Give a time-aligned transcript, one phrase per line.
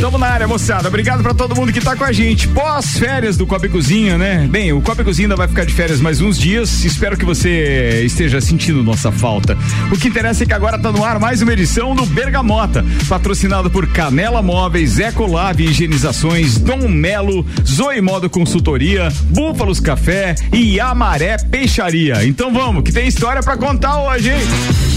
[0.00, 0.88] Tamo na área, moçada.
[0.88, 2.46] Obrigado pra todo mundo que tá com a gente.
[2.48, 4.46] Pós-férias do Copa Cozinha, né?
[4.48, 6.84] Bem, o Copa Cozinha ainda vai ficar de férias mais uns dias.
[6.84, 9.56] Espero que você esteja sentindo nossa falta.
[9.90, 13.70] O que interessa é que agora tá no ar mais uma edição do Bergamota, patrocinado
[13.70, 22.24] por Canela Móveis, Ecolab Higienizações, Dom Melo, Zoe Modo Consultoria, Búfalos Café e Amaré Peixaria.
[22.24, 24.95] Então vamos, que tem história pra contar hoje, hein?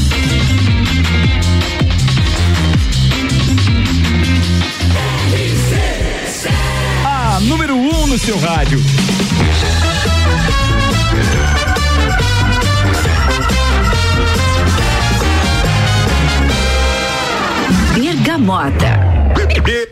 [8.10, 8.82] No seu rádio.
[17.94, 19.00] Bergamota.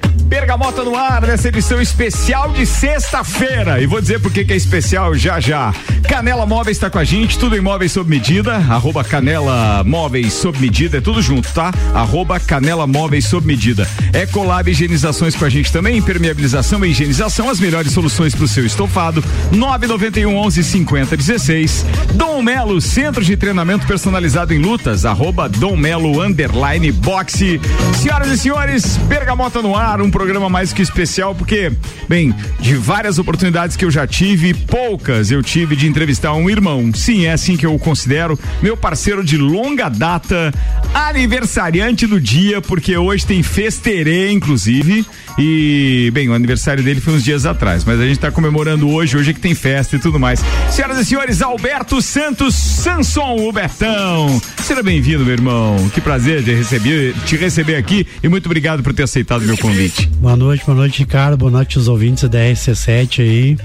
[0.27, 3.81] Bergamota no ar nessa edição especial de sexta-feira.
[3.81, 5.73] E vou dizer por que é especial já já.
[6.07, 8.55] Canela Móveis está com a gente, tudo em móveis sob medida.
[8.55, 11.71] Arroba Canela Móveis sob medida, é tudo junto, tá?
[11.93, 13.87] Arroba Canela Móveis sob medida.
[14.13, 18.65] Ecolab Higienizações com a gente também, impermeabilização e higienização, as melhores soluções para o seu
[18.65, 19.23] estofado.
[19.51, 21.85] 991 11 50 16.
[22.13, 25.05] Dom Melo, centro de treinamento personalizado em lutas.
[25.05, 27.61] Arroba Dom Melo underline boxe.
[28.01, 31.71] Senhoras e senhores, Bergamota no ar, um programa mais que especial, porque,
[32.09, 36.91] bem, de várias oportunidades que eu já tive, poucas eu tive de entrevistar um irmão.
[36.91, 40.51] Sim, é assim que eu o considero, meu parceiro de longa data,
[40.91, 45.05] aniversariante do dia, porque hoje tem festerê, inclusive.
[45.37, 49.15] E, bem, o aniversário dele foi uns dias atrás, mas a gente está comemorando hoje,
[49.15, 50.43] hoje é que tem festa e tudo mais.
[50.71, 54.41] Senhoras e senhores, Alberto Santos Sanson, o Betão.
[54.63, 55.91] Seja bem-vindo, meu irmão.
[55.93, 60.06] Que prazer de receber, te receber aqui e muito obrigado por ter aceitado meu convite.
[60.19, 61.37] Boa noite, boa noite, Ricardo.
[61.37, 63.57] Boa noite aos ouvintes da RC7 aí.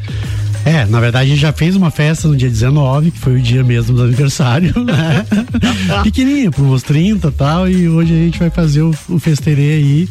[0.65, 3.41] É, na verdade a gente já fez uma festa no dia 19, que foi o
[3.41, 5.27] dia mesmo do aniversário, né?
[6.05, 9.73] Pequenininha, por uns 30 e tal, e hoje a gente vai fazer o, o festerê
[9.73, 10.09] aí,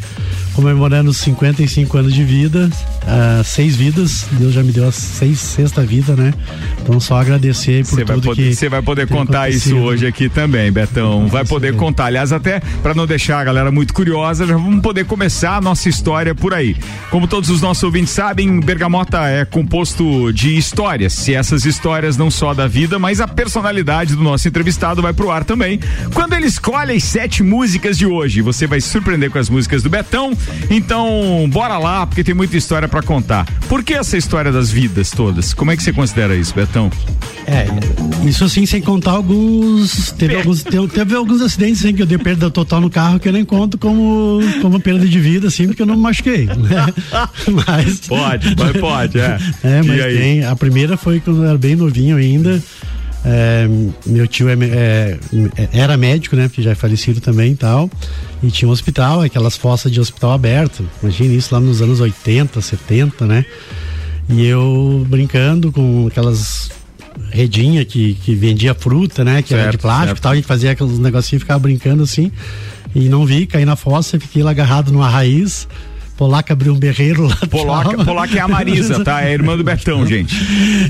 [0.54, 2.70] comemorando os 55 anos de vida,
[3.04, 6.34] uh, seis vidas, Deus já me deu a seis, sexta vida, né?
[6.82, 10.30] Então só agradecer por cê tudo poder, que Você vai poder contar isso hoje aqui
[10.30, 14.54] também, Betão, vai poder contar, aliás até para não deixar a galera muito curiosa, já
[14.54, 16.76] vamos poder começar a nossa história por aí.
[17.10, 22.30] Como todos os nossos ouvintes sabem, Bergamota é composto de histórias, se essas histórias não
[22.30, 25.80] só da vida, mas a personalidade do nosso entrevistado vai pro ar também.
[26.14, 29.84] Quando ele escolhe as sete músicas de hoje, você vai se surpreender com as músicas
[29.84, 30.36] do Betão,
[30.70, 33.46] então, bora lá, porque tem muita história para contar.
[33.68, 35.54] Por que essa história das vidas todas?
[35.54, 36.90] Como é que você considera isso, Betão?
[37.48, 37.68] É,
[38.26, 40.12] isso assim, sem contar alguns.
[40.12, 43.28] Teve, alguns, teve, teve, alguns acidentes em que eu dei perda total no carro que
[43.28, 46.46] eu nem conto como, como perda de vida, assim, porque eu não me machuquei.
[46.46, 46.94] Né?
[47.68, 48.02] Mas.
[48.08, 49.38] Pode, mas pode, é.
[49.64, 50.46] É, mas tem.
[50.46, 52.62] A primeira foi quando eu era bem novinho ainda.
[53.24, 53.68] É,
[54.06, 56.48] meu tio é, é, era médico, né?
[56.48, 57.90] Porque já é falecido também e tal.
[58.42, 60.88] E tinha um hospital, aquelas fossas de hospital aberto.
[61.02, 63.46] Imagina isso lá nos anos 80, 70, né?
[64.30, 66.70] E eu brincando com aquelas
[67.30, 69.42] redinha que, que vendia fruta, né?
[69.42, 70.20] Que certo, era de plástico certo.
[70.20, 70.32] e tal.
[70.32, 72.32] A gente fazia aqueles negocinhos e ficava brincando assim.
[72.96, 75.68] E não vi, caí na fossa, fiquei lá agarrado numa raiz.
[76.22, 77.36] Polaca abriu um berreiro lá.
[77.50, 79.24] Polaca, Polaca é a Marisa, tá?
[79.24, 80.36] É a irmã do Betão, gente.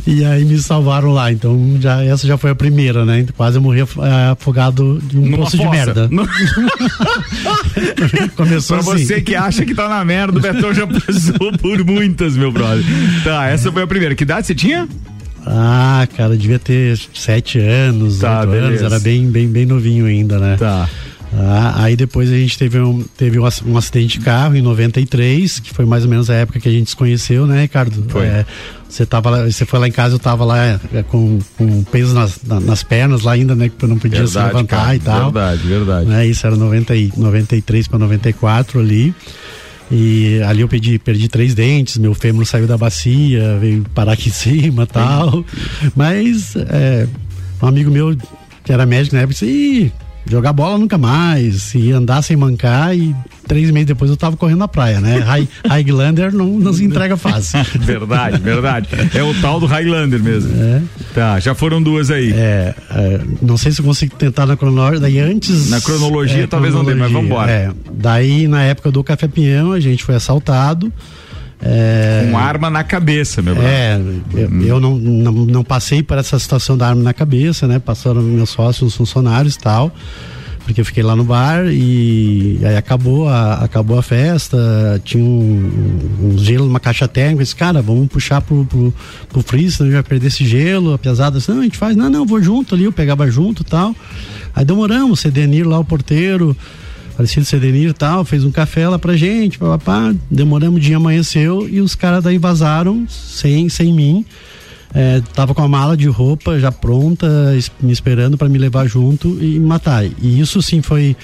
[0.05, 1.31] E aí me salvaram lá.
[1.31, 3.25] Então, já, essa já foi a primeira, né?
[3.37, 3.85] Quase eu morri eh,
[4.33, 5.69] afogado de um Numa poço fossa.
[5.69, 6.09] de merda.
[6.11, 6.27] No...
[8.35, 9.05] Começou pra assim.
[9.05, 12.83] você que acha que tá na merda, o Betão já passou por muitas, meu brother.
[13.23, 14.13] Tá, essa foi a primeira.
[14.13, 14.85] Que idade você tinha?
[15.45, 20.37] Ah, cara, devia ter sete anos, tá, oito anos, era bem, bem, bem novinho ainda,
[20.37, 20.57] né?
[20.59, 20.89] Tá.
[21.33, 25.73] Ah, aí depois a gente teve, um, teve um, acidente de carro em 93, que
[25.73, 28.03] foi mais ou menos a época que a gente se conheceu, né, Ricardo?
[28.09, 28.25] Foi.
[28.25, 28.45] É,
[28.87, 32.13] você, tava lá, você foi lá em casa, eu tava lá é, com, com peso
[32.13, 33.69] nas, nas pernas lá ainda, né?
[33.69, 35.31] Que eu não podia verdade, se levantar cara, e tal.
[35.31, 36.09] Verdade, verdade.
[36.09, 39.15] Né, isso era 90, 93 para 94 ali.
[39.89, 44.29] E ali eu perdi, perdi três dentes, meu fêmur saiu da bacia, veio parar aqui
[44.29, 45.45] em cima tal.
[45.95, 47.07] Mas é,
[47.61, 48.15] um amigo meu
[48.63, 49.91] que era médico na época disse, Ih,
[50.25, 53.15] jogar bola nunca mais, e andar sem mancar e
[53.47, 55.19] três meses depois eu tava correndo na praia, né?
[55.19, 57.59] High, Highlander não, não se entrega fácil.
[57.79, 58.87] verdade, verdade.
[59.13, 60.51] É o tal do Highlander mesmo.
[60.61, 60.81] É.
[61.13, 62.31] Tá, já foram duas aí.
[62.33, 65.69] É, é não sei se eu consigo tentar na cronologia, daí antes...
[65.69, 67.51] Na cronologia é, talvez cronologia, não dê, mas vamos embora.
[67.51, 70.91] É, daí na época do Café Pinhão a gente foi assaltado,
[71.61, 72.27] é...
[72.29, 73.71] Com arma na cabeça, meu brother.
[73.71, 74.01] É,
[74.33, 74.61] eu, hum.
[74.63, 77.77] eu não, não, não, passei por essa situação da arma na cabeça, né?
[77.77, 79.91] Passaram meus sócios, os funcionários e tal.
[80.65, 85.99] Porque eu fiquei lá no bar e aí acabou a, acabou a festa, tinha um,
[86.21, 88.93] um gelo numa caixa térmica, disse, cara, vamos puxar pro, pro,
[89.27, 92.25] pro freezer, vai perder esse gelo, a pesada, assim, não, a gente faz, não, não,
[92.25, 93.95] vou junto ali, eu pegava junto e tal.
[94.55, 96.55] Aí demoramos, o Cedenir lá, o porteiro,
[97.21, 101.69] falecido Cedenir e tal, fez um café lá pra gente, papá, demoramos, o dia amanheceu
[101.69, 104.25] e os caras daí vazaram sem, sem mim.
[104.93, 107.27] É, tava com a mala de roupa já pronta,
[107.79, 110.03] me esperando para me levar junto e matar.
[110.03, 111.15] E isso sim foi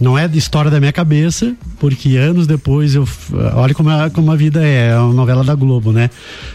[0.00, 3.06] não é história da minha cabeça, porque anos depois eu.
[3.54, 6.10] Olha como a, como a vida é, é uma novela da Globo, né?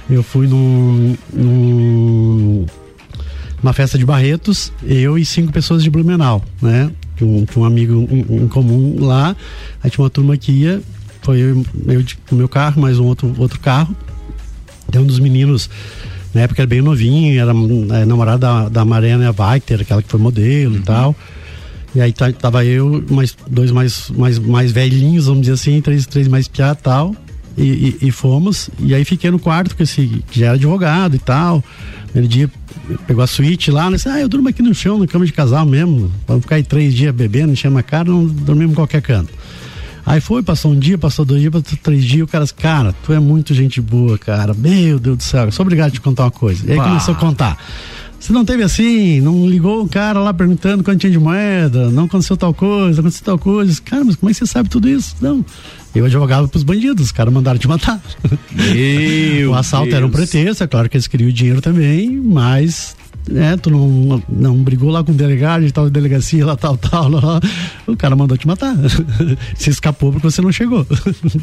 [0.09, 2.65] Eu fui num, num
[3.63, 6.91] uma festa de Barretos, eu e cinco pessoas de Blumenau, né?
[7.17, 9.35] Tinha um, tinha um amigo em, em, comum lá,
[9.83, 10.81] aí tinha uma turma que ia,
[11.21, 13.95] foi eu, eu o meu carro, mais um outro, outro carro.
[14.91, 15.69] Tem um dos meninos,
[16.33, 17.51] na época era bem novinho, era
[17.99, 20.79] é, namorado da, da Mariana Weiter, aquela que foi modelo uhum.
[20.79, 21.15] e tal.
[21.95, 26.27] E aí tava eu, mais dois mais, mais, mais velhinhos, vamos dizer assim, três, três
[26.27, 27.15] mais piá e tal.
[27.57, 28.69] E, e, e, fomos.
[28.79, 31.63] E aí fiquei no quarto com esse que já era advogado e tal.
[32.09, 32.49] Aquele dia
[33.05, 35.65] pegou a suíte lá, disse, ah, eu durmo aqui no chão, na cama de casal
[35.65, 36.11] mesmo.
[36.27, 39.33] Vamos ficar aí três dias bebendo, enchendo a cara, não dormimos em qualquer canto.
[40.05, 42.95] Aí foi, passou um dia, passou dois dias, passou três dias, o cara disse, cara,
[43.03, 44.53] tu é muito gente boa, cara.
[44.53, 46.65] Meu Deus do céu, sou obrigado a te contar uma coisa.
[46.65, 46.85] E aí bah.
[46.85, 47.57] começou a contar.
[48.19, 52.05] Você não teve assim, não ligou o cara lá perguntando quanto tinha de moeda, não
[52.05, 53.81] aconteceu tal coisa, aconteceu tal coisa.
[53.81, 55.15] Cara, mas como é que você sabe tudo isso?
[55.21, 55.45] Não.
[55.95, 58.01] Eu advogava pros bandidos, os caras mandaram te matar.
[58.51, 59.97] Meu o assalto Deus.
[59.97, 62.95] era um pretexto, é claro que eles queriam o dinheiro também, mas
[63.29, 67.09] né, tu não, não brigou lá com o delegado de tal delegacia, lá tal, tal,
[67.09, 67.39] lá,
[67.85, 68.75] o cara mandou te matar.
[69.55, 70.85] Você escapou porque você não chegou.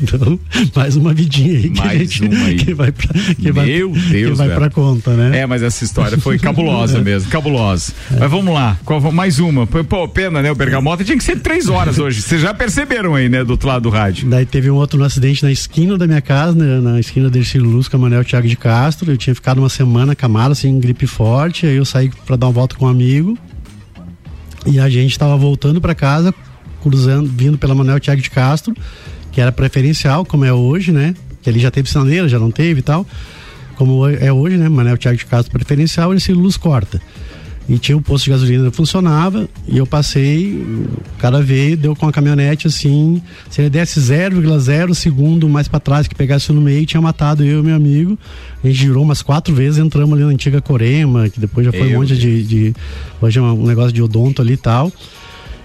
[0.04, 0.38] Então,
[0.74, 2.56] mais uma vidinha aí que, mais uma aí.
[2.56, 4.60] que vai pra, que Meu vai, Deus, que vai velho.
[4.60, 5.40] pra conta, né?
[5.40, 7.92] É, mas essa história foi cabulosa mesmo, cabulosa.
[8.12, 8.20] É.
[8.20, 9.66] Mas vamos lá, qual, mais uma.
[9.66, 10.50] Pô, pena, né?
[10.50, 12.22] O Bergamota tinha que ser três horas hoje.
[12.22, 13.44] Vocês já perceberam aí, né?
[13.44, 14.28] Do outro lado do rádio.
[14.28, 17.88] Daí teve um outro acidente na esquina da minha casa, né, na esquina Ercílio Luz,
[17.88, 19.10] com a Manel Thiago de Castro.
[19.10, 21.66] Eu tinha ficado uma semana camada, assim, gripe forte.
[21.76, 23.38] Eu saí para dar uma volta com um amigo.
[24.66, 26.34] E a gente estava voltando para casa,
[26.82, 28.74] cruzando, vindo pela Manuel Thiago de Castro,
[29.30, 31.14] que era preferencial, como é hoje, né?
[31.42, 33.06] Que ele já teve sinaleira, já não teve e tal.
[33.76, 34.68] Como é hoje, né?
[34.68, 37.00] Manuel Thiago de Castro preferencial, esse luz corta.
[37.68, 41.96] E tinha um posto de gasolina que funcionava, e eu passei, o cara veio, deu
[41.96, 46.60] com a caminhonete assim, se ele desse 0,0 segundo mais para trás que pegasse no
[46.60, 48.18] meio, tinha matado eu e meu amigo.
[48.62, 51.92] A gente girou umas quatro vezes, entramos ali na antiga Corema, que depois já foi
[51.92, 52.74] eu um monte de, de,
[53.20, 54.92] Hoje é um negócio de odonto ali e tal.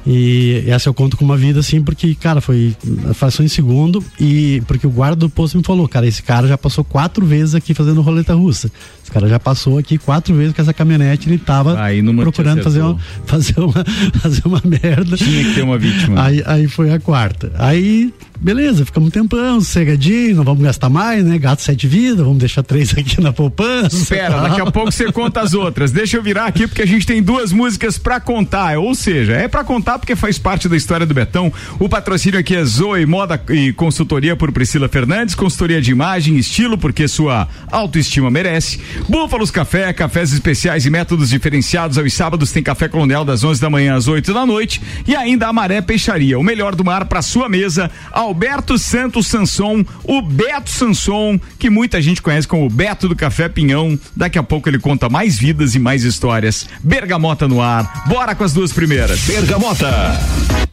[0.07, 2.75] E essa eu conto com uma vida assim, porque, cara, foi
[3.13, 4.03] fração em segundo.
[4.19, 7.53] E porque o guarda do posto me falou, cara, esse cara já passou quatro vezes
[7.53, 8.71] aqui fazendo roleta russa.
[9.09, 11.75] Esse cara já passou aqui quatro vezes com essa caminhonete, ele tava
[12.21, 13.85] procurando fazer uma, fazer, uma,
[14.21, 15.17] fazer uma merda.
[15.17, 16.23] Tinha que ter uma vítima.
[16.23, 17.51] Aí, aí foi a quarta.
[17.57, 21.37] Aí beleza, ficamos um tempão, sossegadinho, não vamos gastar mais, né?
[21.37, 23.95] Gato sete vidas, vamos deixar três aqui na poupança.
[23.95, 25.91] Espera, daqui a pouco você conta as outras.
[25.91, 29.47] Deixa eu virar aqui porque a gente tem duas músicas para contar, ou seja, é
[29.47, 31.51] para contar porque faz parte da história do Betão.
[31.79, 36.77] O patrocínio aqui é Zoe Moda e Consultoria por Priscila Fernandes, consultoria de imagem, estilo
[36.77, 38.79] porque sua autoestima merece.
[39.07, 43.69] Búfalos Café, cafés especiais e métodos diferenciados aos sábados tem café colonial das 11 da
[43.69, 47.21] manhã às 8 da noite e ainda a Maré Peixaria, o melhor do mar para
[47.21, 47.89] sua mesa.
[48.11, 53.49] Alberto Santos Sanson, o Beto Sanson, que muita gente conhece como o Beto do Café
[53.49, 53.99] Pinhão.
[54.15, 56.67] Daqui a pouco ele conta mais vidas e mais histórias.
[56.83, 58.05] Bergamota no ar.
[58.07, 59.21] Bora com as duas primeiras.
[59.21, 60.68] Bergamota.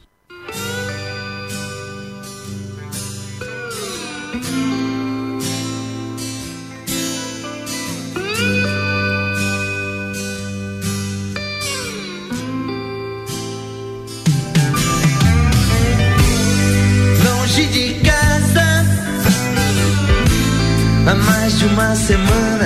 [22.07, 22.66] Semana.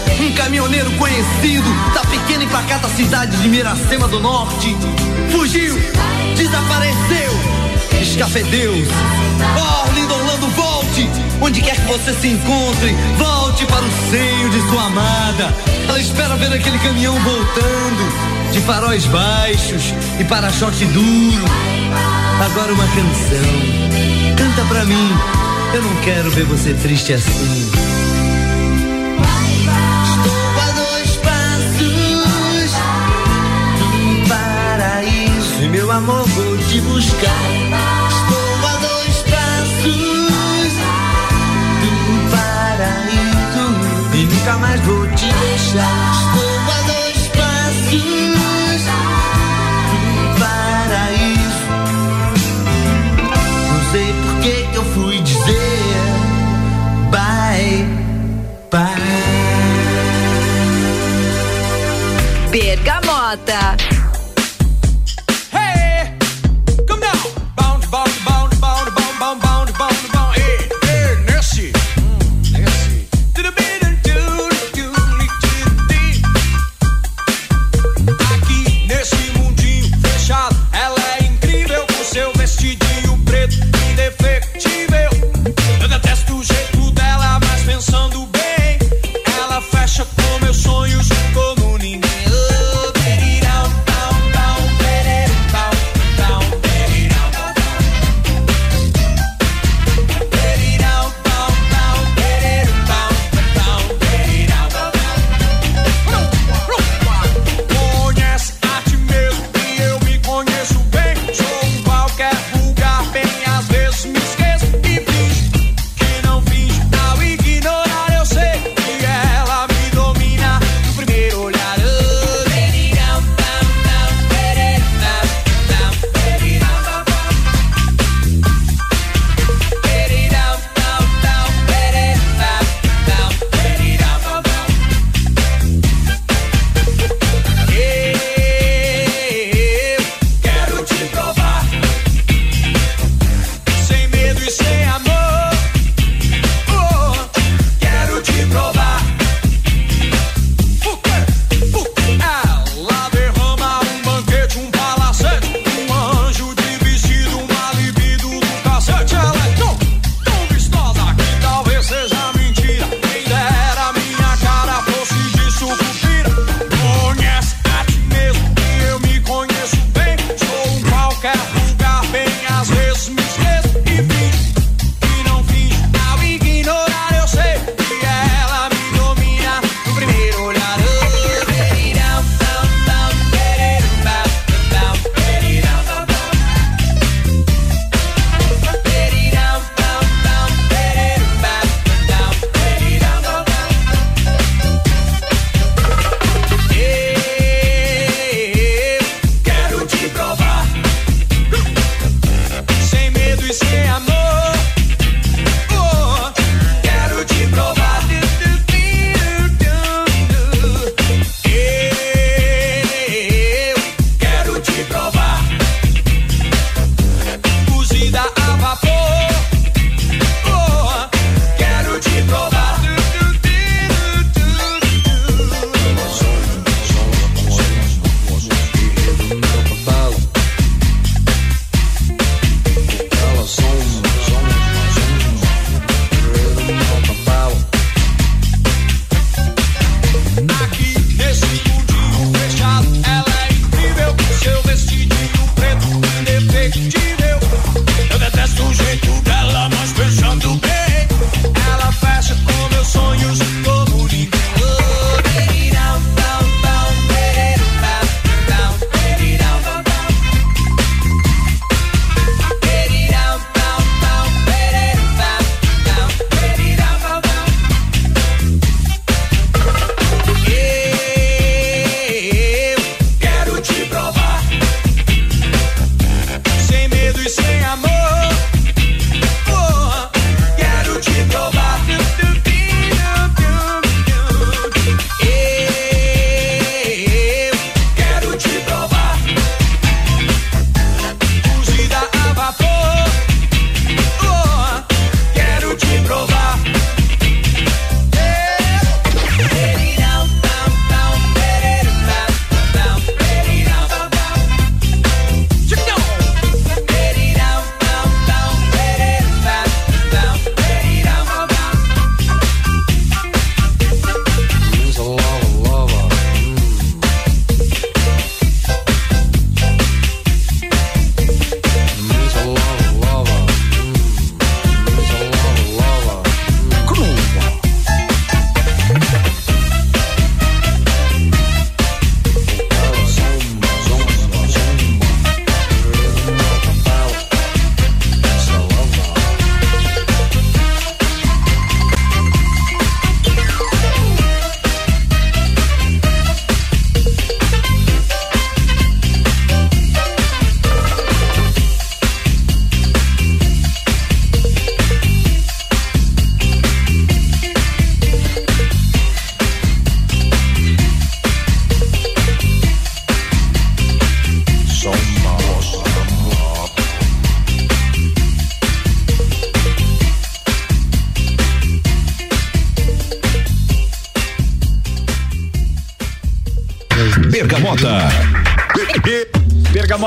[0.19, 4.75] um caminhoneiro conhecido da pequena e pacata cidade de Miracema do Norte,
[5.31, 5.75] fugiu,
[6.35, 7.31] desapareceu,
[8.01, 8.91] escafedeu-se.
[9.57, 11.09] Oh, Arlindo Orlando, volte!
[11.41, 15.53] Onde quer que você se encontre, volte para o seio de sua amada.
[15.87, 21.45] Ela espera ver aquele caminhão voltando, de faróis baixos e para-choque duro.
[22.45, 24.35] Agora uma canção.
[24.37, 25.09] Canta pra mim,
[25.73, 27.70] eu não quero ver você triste assim.
[44.85, 46.50] Vou te deixar.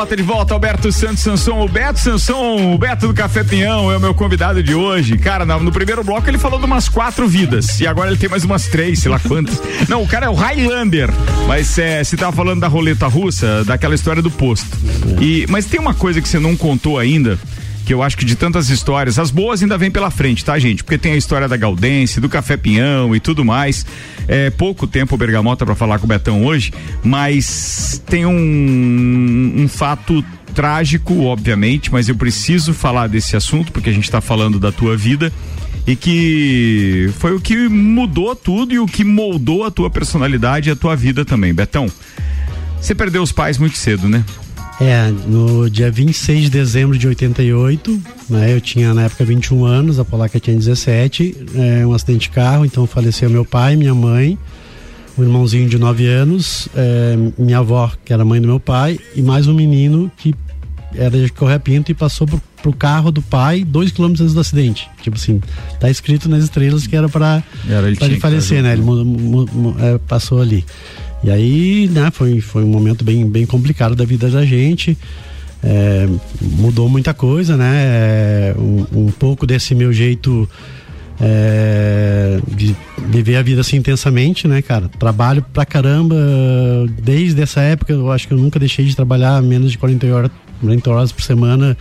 [0.04, 1.64] De volta, Alberto Santos Sanson.
[1.64, 5.16] O Beto Sanson, o Beto do Café Pinhão é o meu convidado de hoje.
[5.16, 8.28] Cara, no, no primeiro bloco ele falou de umas quatro vidas e agora ele tem
[8.28, 9.60] mais umas três, sei lá quantas.
[9.88, 11.10] Não, o cara é o Highlander,
[11.48, 14.76] mas é, você tava falando da roleta russa, daquela história do posto.
[15.20, 17.36] E, mas tem uma coisa que você não contou ainda
[17.84, 20.82] que eu acho que de tantas histórias, as boas ainda vêm pela frente, tá, gente?
[20.82, 23.84] Porque tem a história da Galdense, do Café Pinhão e tudo mais.
[24.26, 29.68] É pouco tempo o Bergamota para falar com o Betão hoje, mas tem um, um
[29.68, 34.70] fato trágico, obviamente, mas eu preciso falar desse assunto porque a gente está falando da
[34.70, 35.32] tua vida
[35.86, 40.72] e que foi o que mudou tudo e o que moldou a tua personalidade e
[40.72, 41.52] a tua vida também.
[41.52, 41.86] Betão,
[42.80, 44.24] você perdeu os pais muito cedo, né?
[44.80, 49.98] É, no dia 26 de dezembro de 88, né, eu tinha na época 21 anos,
[50.00, 54.37] a Polaca tinha 17, é, um acidente de carro, então faleceu meu pai, minha mãe,
[55.16, 59.22] um irmãozinho de 9 anos, é, minha avó, que era mãe do meu pai, e
[59.22, 60.34] mais um menino que
[60.96, 64.40] era de Correia Pinto e passou pro, pro carro do pai dois quilômetros antes do
[64.40, 64.88] acidente.
[65.02, 65.40] Tipo assim,
[65.80, 67.42] tá escrito nas estrelas que era para
[67.88, 68.72] ele ele falecer, né?
[68.74, 68.82] Ele
[69.80, 70.64] é, passou ali.
[71.24, 74.96] E aí, né, foi, foi um momento bem, bem complicado da vida da gente.
[75.62, 76.06] É,
[76.40, 77.72] mudou muita coisa, né?
[77.74, 80.46] É, um, um pouco desse meu jeito
[81.18, 82.76] é, de
[83.08, 84.90] viver a vida assim intensamente, né, cara?
[84.98, 86.14] Trabalho pra caramba.
[87.02, 90.30] Desde essa época, eu acho que eu nunca deixei de trabalhar menos de 40 horas,
[90.60, 91.74] 40 horas por semana.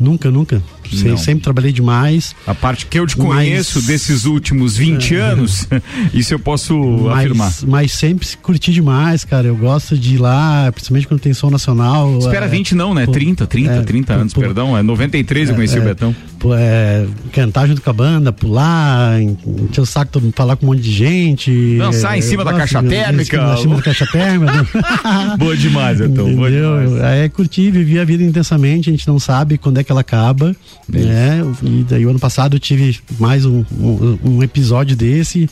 [0.00, 0.60] Nunca, nunca.
[0.92, 1.16] Se- Não.
[1.16, 2.34] Sempre trabalhei demais.
[2.46, 5.66] A parte que eu te Mas- conheço desses últimos 20 anos,
[6.12, 7.46] isso eu posso afirmar.
[7.46, 9.46] Mas, mas sempre se curti demais, cara.
[9.48, 12.18] Eu gosto de ir lá, principalmente quando tem som nacional.
[12.18, 13.06] Espera é, 20 não, né?
[13.06, 14.76] pô, 30, 30, é, 30 anos, pô, perdão.
[14.76, 16.14] É 93 eu conheci o Betão.
[16.38, 19.36] pô, é, cantar junto com a banda, pular, en-
[19.70, 21.76] encher o saco, todo falar com um monte de gente.
[21.78, 23.54] Dançar em É, cima da gosto caixa térmica.
[23.54, 24.66] Em cima, da caixa térmica.
[25.38, 26.34] Boa demais, Betão.
[26.34, 26.84] Boa Entendeu?
[26.86, 27.02] demais.
[27.14, 30.54] É curtir, viver a vida intensamente, a gente não sabe quando é que ela acaba.
[30.88, 31.40] Né?
[31.62, 35.48] E daí o ano passado eu tive mais um, um, um episódio desse,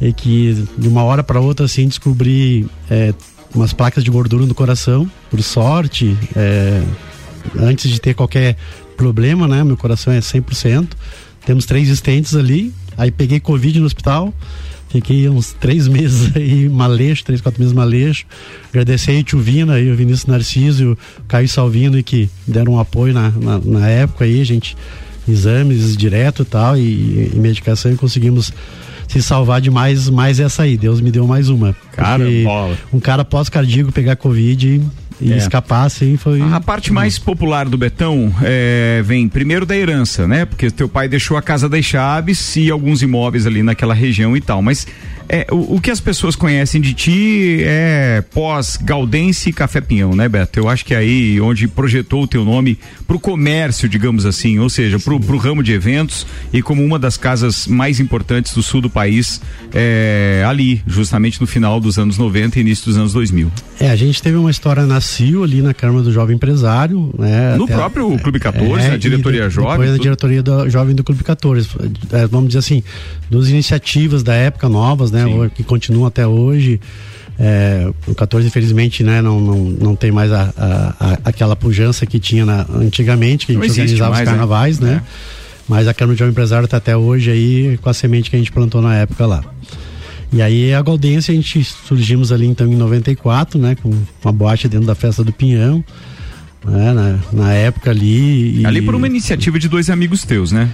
[0.00, 3.12] e que de uma hora para outra assim descobri é,
[3.54, 6.82] umas placas de gordura no coração, por sorte, é,
[7.58, 8.56] antes de ter qualquer
[8.96, 9.64] problema, né?
[9.64, 10.88] Meu coração é 100%.
[11.46, 14.34] Temos três estentes ali, aí peguei Covid no hospital.
[14.88, 18.24] Fiquei uns três meses aí, maleixo, três, quatro meses maleixo.
[18.70, 22.74] Agradecer aí o Tio Vina aí, o Vinícius Narciso, e o Caio Salvino, que deram
[22.74, 24.76] um apoio na, na, na época aí, gente,
[25.28, 28.52] exames direto e tal, e, e medicação, e conseguimos
[29.06, 30.76] se salvar de mais, mais essa aí.
[30.76, 31.74] Deus me deu mais uma.
[31.92, 32.76] Cara, bola.
[32.92, 34.82] Um cara pós-cardíaco pegar Covid
[35.20, 35.36] e É.
[35.36, 36.40] escapar, assim, foi.
[36.40, 40.44] A parte mais popular do Betão é, vem primeiro da herança, né?
[40.44, 44.40] Porque teu pai deixou a casa das Chaves e alguns imóveis ali naquela região e
[44.40, 44.62] tal.
[44.62, 44.86] Mas
[45.28, 50.28] é, o, o que as pessoas conhecem de ti é pós-Galdense e Café Pinhão, né,
[50.28, 50.58] Beto?
[50.58, 54.68] Eu acho que é aí onde projetou o teu nome pro comércio, digamos assim, ou
[54.68, 58.80] seja, pro, pro ramo de eventos e como uma das casas mais importantes do sul
[58.80, 59.40] do país,
[59.74, 63.50] é, ali, justamente no final dos anos 90 e início dos anos 2000.
[63.80, 67.56] É, a gente teve uma história na CIO ali na Câmara do Jovem Empresário, né?
[67.56, 69.70] No próprio Clube 14, É, na diretoria de- jovem.
[69.72, 71.68] Depois na diretoria do Jovem do Clube 14.
[72.12, 72.82] É, vamos dizer assim,
[73.30, 75.17] duas iniciativas da época novas, né?
[75.24, 75.40] Sim.
[75.40, 76.80] o- Que continuam até hoje.
[77.40, 82.04] É, o 14, infelizmente, né, não, não, não tem mais a, a- a- aquela pujança
[82.04, 84.30] que tinha na- antigamente, que a gente organizava mais, os né?
[84.32, 85.02] carnavais, né?
[85.68, 88.38] Mas a Câmara do Jovem Empresário está até hoje aí com a semente que a
[88.40, 89.44] gente plantou na época lá.
[90.32, 93.92] E aí a Goldense a gente surgimos ali então em 94, né, com
[94.24, 95.84] uma boate dentro da festa do Pinhão,
[96.66, 98.62] né, na, na época ali.
[98.62, 100.68] e- Ali por uma iniciativa de dois amigos teus, né?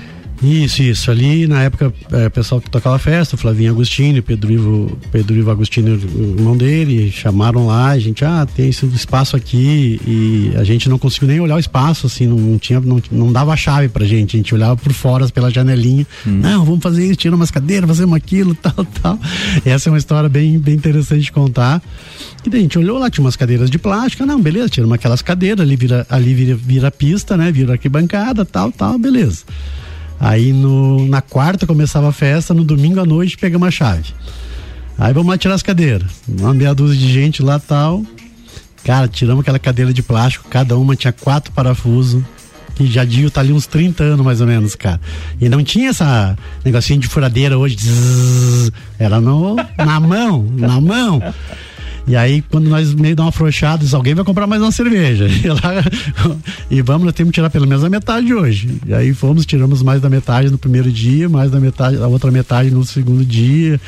[0.44, 1.10] Isso, isso.
[1.10, 5.34] Ali na época, é, o pessoal que tocava festa, o Flavinho Agostini, Pedro Ivo, Pedro
[5.34, 10.52] Ivo Agostini, o irmão dele, chamaram lá, a gente, ah, tem esse espaço aqui e
[10.56, 13.56] a gente não conseguiu nem olhar o espaço, assim, não, tinha, não, não dava a
[13.56, 17.34] chave pra gente, a gente olhava por fora pela janelinha, não, vamos fazer isso, tira
[17.34, 19.18] umas cadeiras, fazemos aquilo, tal, tal.
[19.64, 21.82] Essa é uma história bem, bem interessante de contar.
[22.44, 24.96] E daí a gente olhou lá, tinha umas cadeiras de plástico, não, beleza, tira uma
[24.96, 29.44] aquelas cadeiras, ali vira, ali vira, vira pista, né, vira arquibancada, tal, tal, beleza.
[30.24, 34.14] Aí no, na quarta começava a festa, no domingo à noite pegamos a chave.
[34.96, 36.10] Aí vamos lá tirar as cadeiras.
[36.26, 38.02] Uma meia dúzia de gente lá tal.
[38.82, 42.22] Cara, tiramos aquela cadeira de plástico, cada uma tinha quatro parafusos.
[42.74, 44.98] Que já digo, tá ali uns 30 anos mais ou menos, cara.
[45.38, 47.76] E não tinha essa negocinho de furadeira hoje.
[47.76, 51.22] zzz, era no, na mão, na mão.
[52.06, 55.26] E aí, quando nós meio dá uma afrouxada, diz, alguém vai comprar mais uma cerveja.
[55.44, 55.84] E, lá,
[56.70, 58.78] e vamos, nós temos que tirar pelo menos a metade hoje.
[58.86, 62.30] E aí fomos, tiramos mais da metade no primeiro dia, mais da metade, a outra
[62.30, 63.80] metade no segundo dia.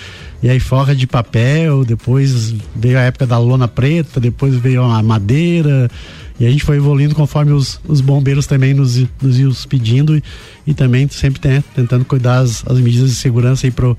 [0.42, 5.02] E aí forra de papel, depois veio a época da lona preta, depois veio a
[5.02, 5.90] madeira.
[6.38, 10.22] E a gente foi evoluindo conforme os, os bombeiros também nos, nos iam pedindo e,
[10.66, 13.96] e também sempre né, tentando cuidar as, as medidas de segurança aí pro,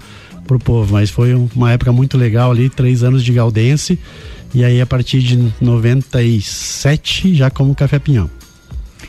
[0.48, 0.94] pro povo.
[0.94, 4.00] Mas foi uma época muito legal ali, três anos de Galdense.
[4.56, 8.30] E aí a partir de 97 já como Café Pinhão.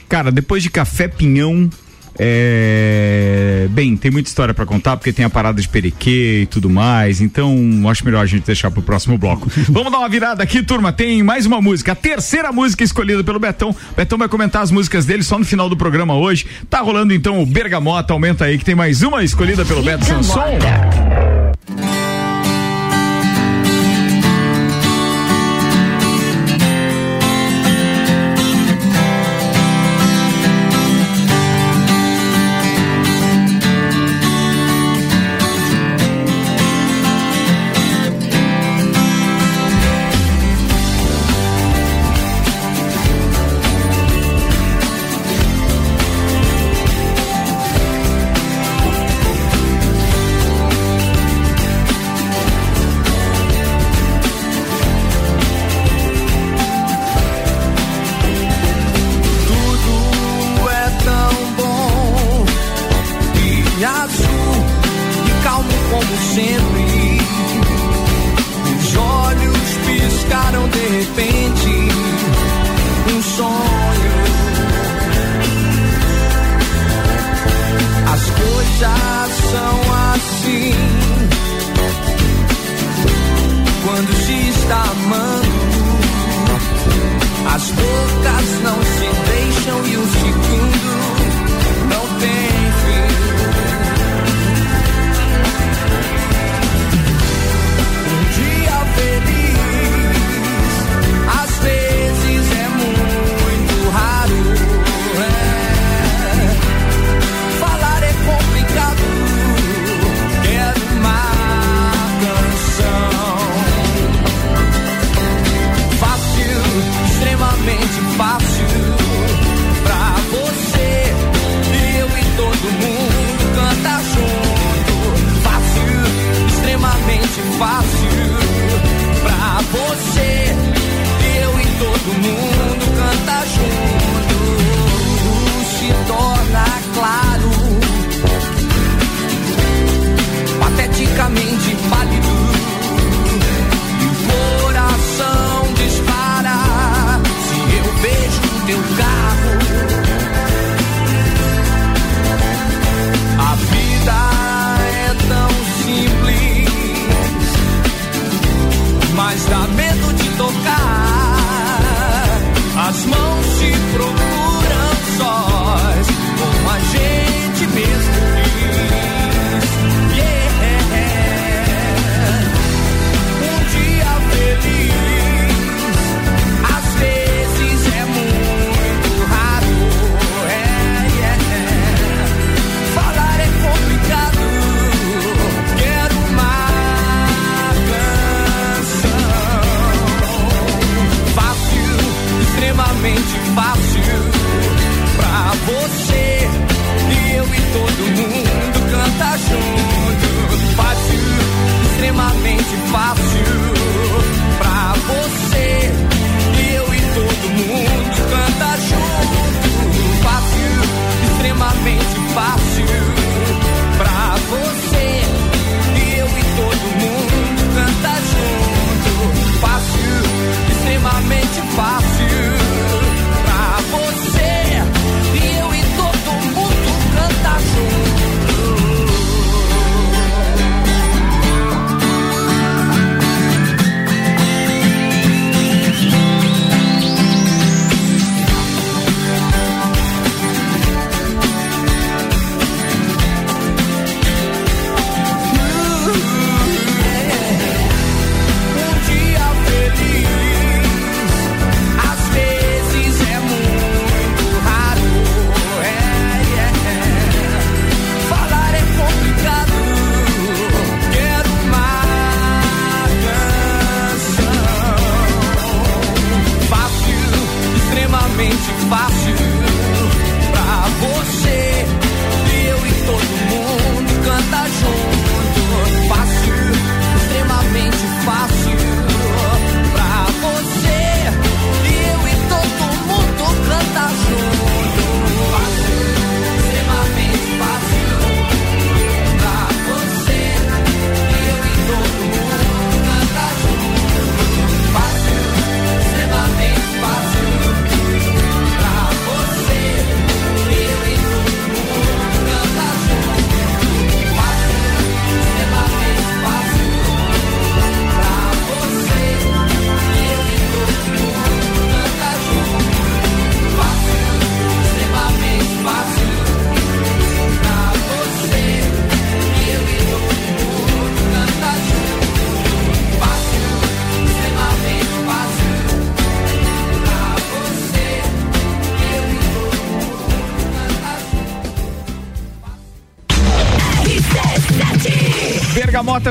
[0.08, 1.70] Cara, depois de Café Pinhão,
[2.18, 3.68] é...
[3.70, 7.20] Bem, tem muita história para contar, porque tem a parada de Perequê e tudo mais,
[7.20, 7.56] então
[7.88, 9.48] acho melhor a gente deixar pro próximo bloco.
[9.70, 13.38] Vamos dar uma virada aqui, turma, tem mais uma música, a terceira música escolhida pelo
[13.38, 13.74] Betão.
[13.96, 16.46] Betão vai comentar as músicas dele só no final do programa hoje.
[16.68, 20.40] Tá rolando então o Bergamota, aumenta aí que tem mais uma escolhida pelo Beto Sanson.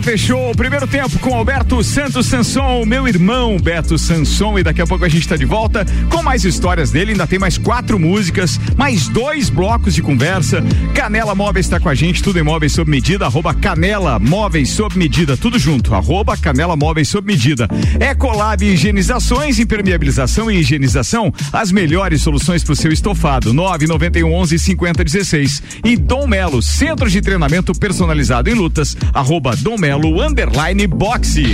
[0.07, 4.57] Fechou o primeiro tempo com Alberto Santos Sanson, meu irmão Beto Sanson.
[4.57, 7.11] E daqui a pouco a gente está de volta com mais histórias dele.
[7.11, 10.63] Ainda tem mais quatro músicas, mais dois blocos de conversa.
[10.93, 13.25] Canela Móveis está com a gente, tudo em móveis sob medida.
[13.25, 15.93] Arroba Canela Móveis sob medida, tudo junto.
[15.93, 17.67] Arroba Canela Móveis sob medida.
[17.99, 21.33] Ecolab Higienizações, impermeabilização e higienização.
[21.51, 23.53] As melhores soluções para o seu estofado.
[23.53, 25.63] 991 11 50 16.
[25.83, 28.95] E Dom Melo, centro de treinamento personalizado em lutas.
[29.13, 31.53] Arroba Dom Melo underline boxe.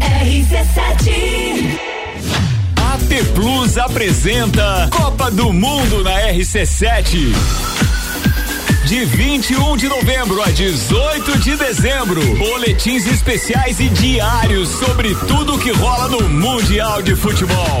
[0.00, 1.78] RC7
[2.76, 7.32] AT Plus apresenta Copa do Mundo na RC7.
[8.86, 15.70] De 21 de novembro a 18 de dezembro, boletins especiais e diários sobre tudo que
[15.72, 17.80] rola no Mundial de Futebol.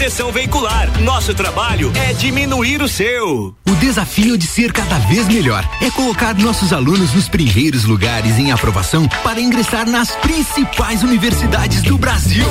[0.00, 1.00] Proteção Veicular.
[1.00, 3.54] Nosso trabalho é diminuir o seu.
[3.68, 8.52] O desafio de ser cada vez melhor é colocar nossos alunos nos primeiros lugares em
[8.52, 12.46] aprovação para ingressar nas principais universidades do Brasil.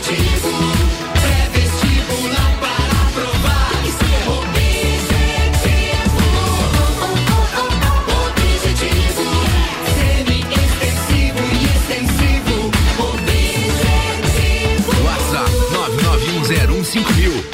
[0.00, 0.69] WhatsApp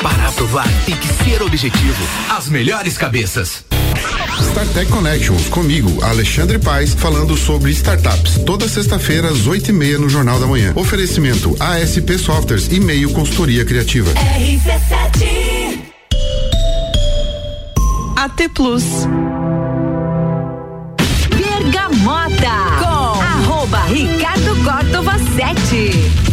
[0.02, 2.04] Para aprovar tem que ser objetivo.
[2.30, 3.64] As melhores cabeças.
[4.40, 8.38] StarTech Connections, comigo, Alexandre Paes, falando sobre startups.
[8.44, 10.72] Toda sexta-feira, às oito e meia, no Jornal da Manhã.
[10.74, 14.12] Oferecimento ASP Softwares e meio consultoria criativa.
[14.12, 15.56] RC7
[18.16, 18.85] AT Plus.
[21.30, 26.25] Bergamota com arroba Ricardo Córdova 7.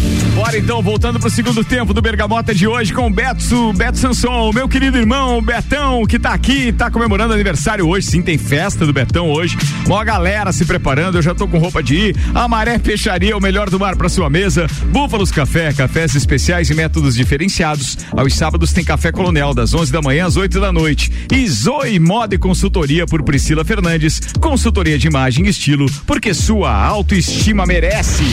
[0.43, 4.51] Bora então, voltando pro segundo tempo do Bergamota de hoje com o Beto, Beto Sanson,
[4.51, 8.08] meu querido irmão Betão, que tá aqui, tá comemorando aniversário hoje.
[8.08, 9.58] Sim, tem festa do Betão hoje.
[9.88, 12.17] Mó galera se preparando, eu já tô com roupa de ir.
[12.36, 14.67] A Maré Peixaria, o melhor do mar pra sua mesa.
[14.88, 17.97] Búfalos Café, cafés especiais e métodos diferenciados.
[18.12, 21.10] Aos sábados tem Café Colonel, das 11 da manhã às 8 da noite.
[21.32, 24.19] E Zoe Moda e Consultoria por Priscila Fernandes.
[24.41, 28.25] Consultoria de imagem e estilo, porque sua autoestima merece.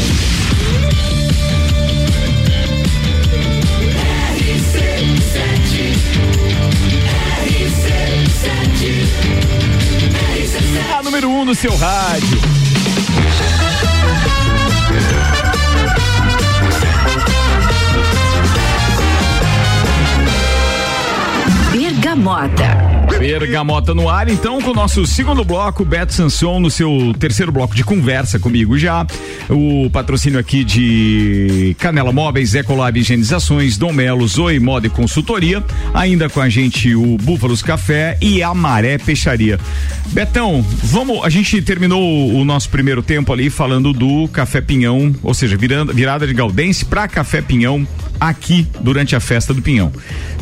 [11.21, 12.39] Número 1 um no seu rádio.
[21.73, 23.00] Bergamota.
[23.19, 27.75] Bergamota no ar, então, com o nosso segundo bloco, Beto Sanson, no seu terceiro bloco
[27.75, 29.07] de conversa comigo já.
[29.49, 35.63] O patrocínio aqui de Canela Móveis, Ecolab Higienizações, Dom Melo, Zoe Moda e Consultoria.
[35.93, 39.59] Ainda com a gente o Búfalos Café e a Maré Peixaria.
[40.09, 41.25] Betão, vamos.
[41.25, 45.93] A gente terminou o nosso primeiro tempo ali falando do Café Pinhão, ou seja, virando,
[45.93, 47.87] virada de Galdense para Café Pinhão
[48.21, 49.91] aqui durante a festa do Pinhão.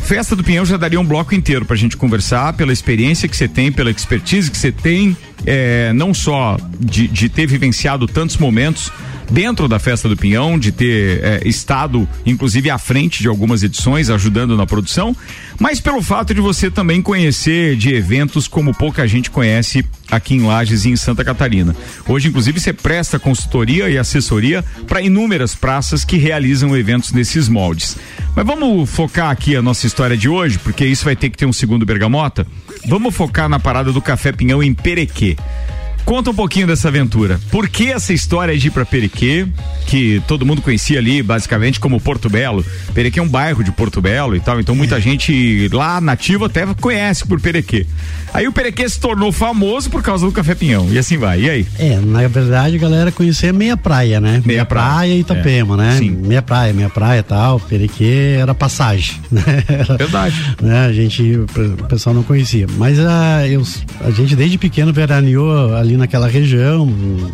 [0.03, 3.47] Festa do Pinhão já daria um bloco inteiro pra gente conversar pela experiência que você
[3.47, 5.15] tem, pela expertise que você tem,
[5.45, 8.91] é, não só de, de ter vivenciado tantos momentos
[9.29, 14.09] dentro da festa do Pinhão, de ter é, estado, inclusive, à frente de algumas edições,
[14.09, 15.15] ajudando na produção,
[15.59, 20.41] mas pelo fato de você também conhecer de eventos como pouca gente conhece aqui em
[20.41, 21.75] Lages e em Santa Catarina.
[22.07, 27.97] Hoje, inclusive, você presta consultoria e assessoria para inúmeras praças que realizam eventos nesses moldes.
[28.35, 31.45] Mas vamos focar aqui a nossa história de hoje, porque isso vai ter que ter
[31.45, 32.47] um segundo bergamota.
[32.87, 35.28] Vamos focar na parada do Café Pinhão em Perequê.
[35.35, 35.78] dele.
[36.09, 37.39] Conta um pouquinho dessa aventura.
[37.51, 39.45] Por que essa história de ir para Perequê,
[39.85, 42.65] que todo mundo conhecia ali basicamente como Porto Belo?
[42.95, 46.65] Perequê é um bairro de Porto Belo e tal, então muita gente lá nativa até
[46.81, 47.85] conhece por Perequê.
[48.33, 50.87] Aí o Perequê se tornou famoso por causa do Café Pinhão.
[50.91, 51.41] E assim vai.
[51.41, 51.67] E aí?
[51.77, 54.41] É, na verdade a galera conhecia meia praia, né?
[54.43, 55.13] Meia praia.
[55.13, 55.95] e Itapema, né?
[55.99, 56.09] Sim.
[56.25, 57.59] Meia praia, meia praia e tal.
[57.59, 59.43] Perequê era passagem, né?
[59.67, 60.55] Era- Verdade.
[60.59, 60.87] né?
[60.87, 62.65] A gente, o pessoal não conhecia.
[62.79, 63.61] Mas a, eu,
[64.01, 66.87] a gente desde pequeno veraneou ali naquela região,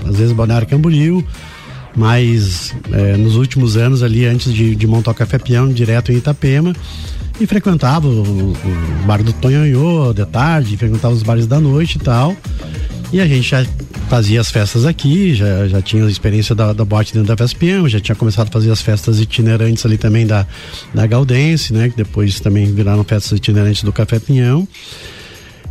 [0.05, 1.23] às vezes Balneário Camboriú,
[1.95, 6.17] mas é, nos últimos anos ali, antes de, de montar o Café Peão, direto em
[6.17, 6.75] Itapema,
[7.39, 11.99] e frequentava o, o bar do Tonhonhô de tarde, frequentava os bares da noite e
[11.99, 12.35] tal.
[13.13, 13.65] E a gente já
[14.09, 17.57] fazia as festas aqui, já, já tinha a experiência da, da boate dentro da Festa
[17.57, 20.45] Peão, já tinha começado a fazer as festas itinerantes ali também da,
[20.93, 21.89] da Galdense, né?
[21.89, 24.67] Que depois também viraram festas itinerantes do Café Pinhão.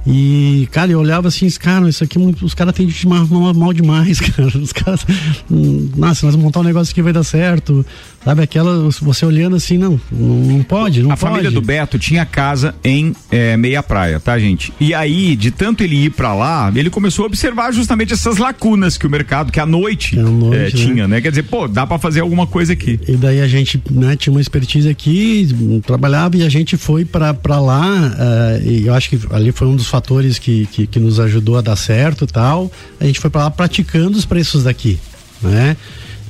[0.07, 3.73] E, cara, eu olhava assim, cara, isso aqui, muito- os caras têm de mal, mal,
[3.73, 4.49] demais, cara.
[4.59, 5.07] Os caras,
[5.51, 7.85] hum, nossa, nós vamos montar um negócio aqui vai dar certo.
[8.25, 11.31] Sabe, aquela, você olhando assim, não, não, não pode, não a pode.
[11.33, 14.73] família do Beto tinha casa em eh, Meia Praia, tá, gente?
[14.81, 18.97] E aí, de tanto ele ir pra lá, ele começou a observar justamente essas lacunas
[18.97, 20.71] que o mercado, que a noite, noite, eh, né?
[20.71, 21.21] tinha, né?
[21.21, 22.99] Quer dizer, pô, dá pra fazer alguma coisa aqui.
[23.07, 25.47] E daí a gente né, tinha uma expertise aqui,
[25.87, 27.85] trabalhava e a gente foi pra pra lá.
[28.19, 31.57] eh, e eu acho que ali foi um dos fatores que, que, que nos ajudou
[31.57, 32.69] a dar certo e tal.
[32.99, 34.99] A gente foi pra lá praticando os preços daqui,
[35.41, 35.77] né?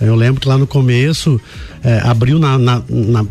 [0.00, 1.40] Eu lembro que lá no começo
[1.82, 3.24] eh, abriu na, na- na-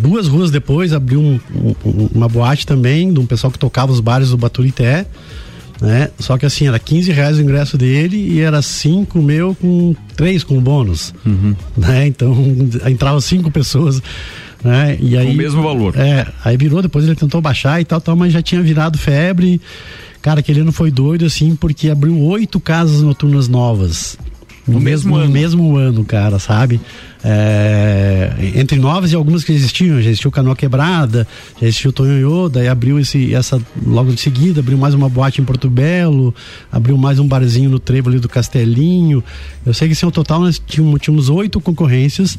[0.00, 1.40] duas ruas depois abriu um-
[1.84, 5.06] um- uma boate também de um pessoal que tocava os bares do Baturité.
[5.80, 6.10] Né?
[6.18, 10.44] Só que assim, era 15 reais o ingresso dele e era cinco meu com três
[10.44, 11.12] com bônus.
[11.76, 12.06] Né?
[12.06, 12.32] Então
[12.88, 14.00] entravam cinco pessoas.
[14.62, 14.98] Né?
[15.00, 15.96] E aí, o mesmo valor.
[15.96, 19.60] É, aí virou, depois ele tentou baixar e tal, tal, mas já tinha virado febre.
[20.20, 24.18] Cara, aquele ano foi doido, assim, porque abriu oito casas noturnas novas.
[24.66, 25.26] No mesmo ano.
[25.26, 26.80] No mesmo ano, cara, sabe?
[27.24, 31.26] É, entre novas e algumas que existiam, já existiu Canoa Quebrada,
[31.60, 35.44] já existiu Tonhonhô, daí abriu esse, essa, logo de seguida, abriu mais uma boate em
[35.44, 36.34] Porto Belo,
[36.70, 39.22] abriu mais um barzinho no trevo ali do Castelinho.
[39.64, 42.38] Eu sei que assim, ao total nós tínhamos, tínhamos oito concorrências,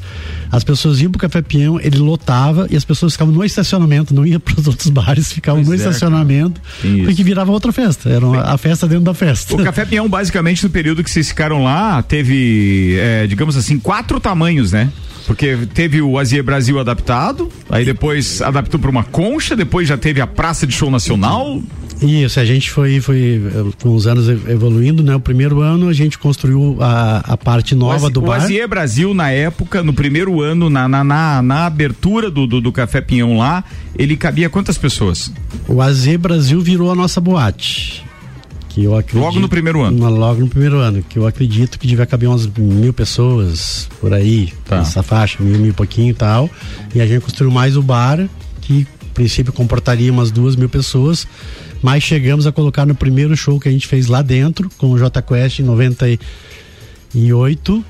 [0.51, 4.25] as pessoas iam pro Café Pinhão, ele lotava e as pessoas ficavam no estacionamento, não
[4.25, 6.59] iam pros outros bares, ficavam Pois no é, estacionamento,
[7.05, 9.53] porque virava outra festa, era uma- a festa dentro da festa.
[9.53, 14.19] O Café Pinhão, basicamente, no período que vocês ficaram lá, teve, eh, digamos assim, quatro
[14.19, 14.89] tamanhos, né?
[15.27, 20.19] Porque teve o Azie Brasil adaptado, aí depois adaptou para uma concha, depois já teve
[20.19, 21.61] a Praça de Show Nacional.
[22.01, 25.15] Isso, a gente foi, foi eh, com os anos ev- evoluindo, né?
[25.15, 28.39] O primeiro ano a gente construiu a, a parte nova do Azie- bar.
[28.39, 32.59] O Azie Brasil, na época, no primeiro ano, na, na, na, na abertura do, do,
[32.59, 33.63] do Café Pinhão lá,
[33.95, 35.31] ele cabia quantas pessoas?
[35.67, 38.03] O AZ Brasil virou a nossa boate.
[38.73, 39.97] Que eu acredito, Logo no primeiro ano.
[39.97, 44.13] uma- logo no primeiro ano, que eu acredito que devia caber umas mil pessoas por
[44.13, 44.77] aí, Tá.
[44.79, 46.49] nessa faixa, mil, mil e pouquinho e tal.
[46.95, 48.27] E a gente construiu mais o bar,
[48.61, 51.27] que a princípio comportaria umas duas mil pessoas.
[51.81, 54.97] Mas chegamos a colocar no primeiro show que a gente fez lá dentro, com o
[54.97, 57.83] J Quest em 98.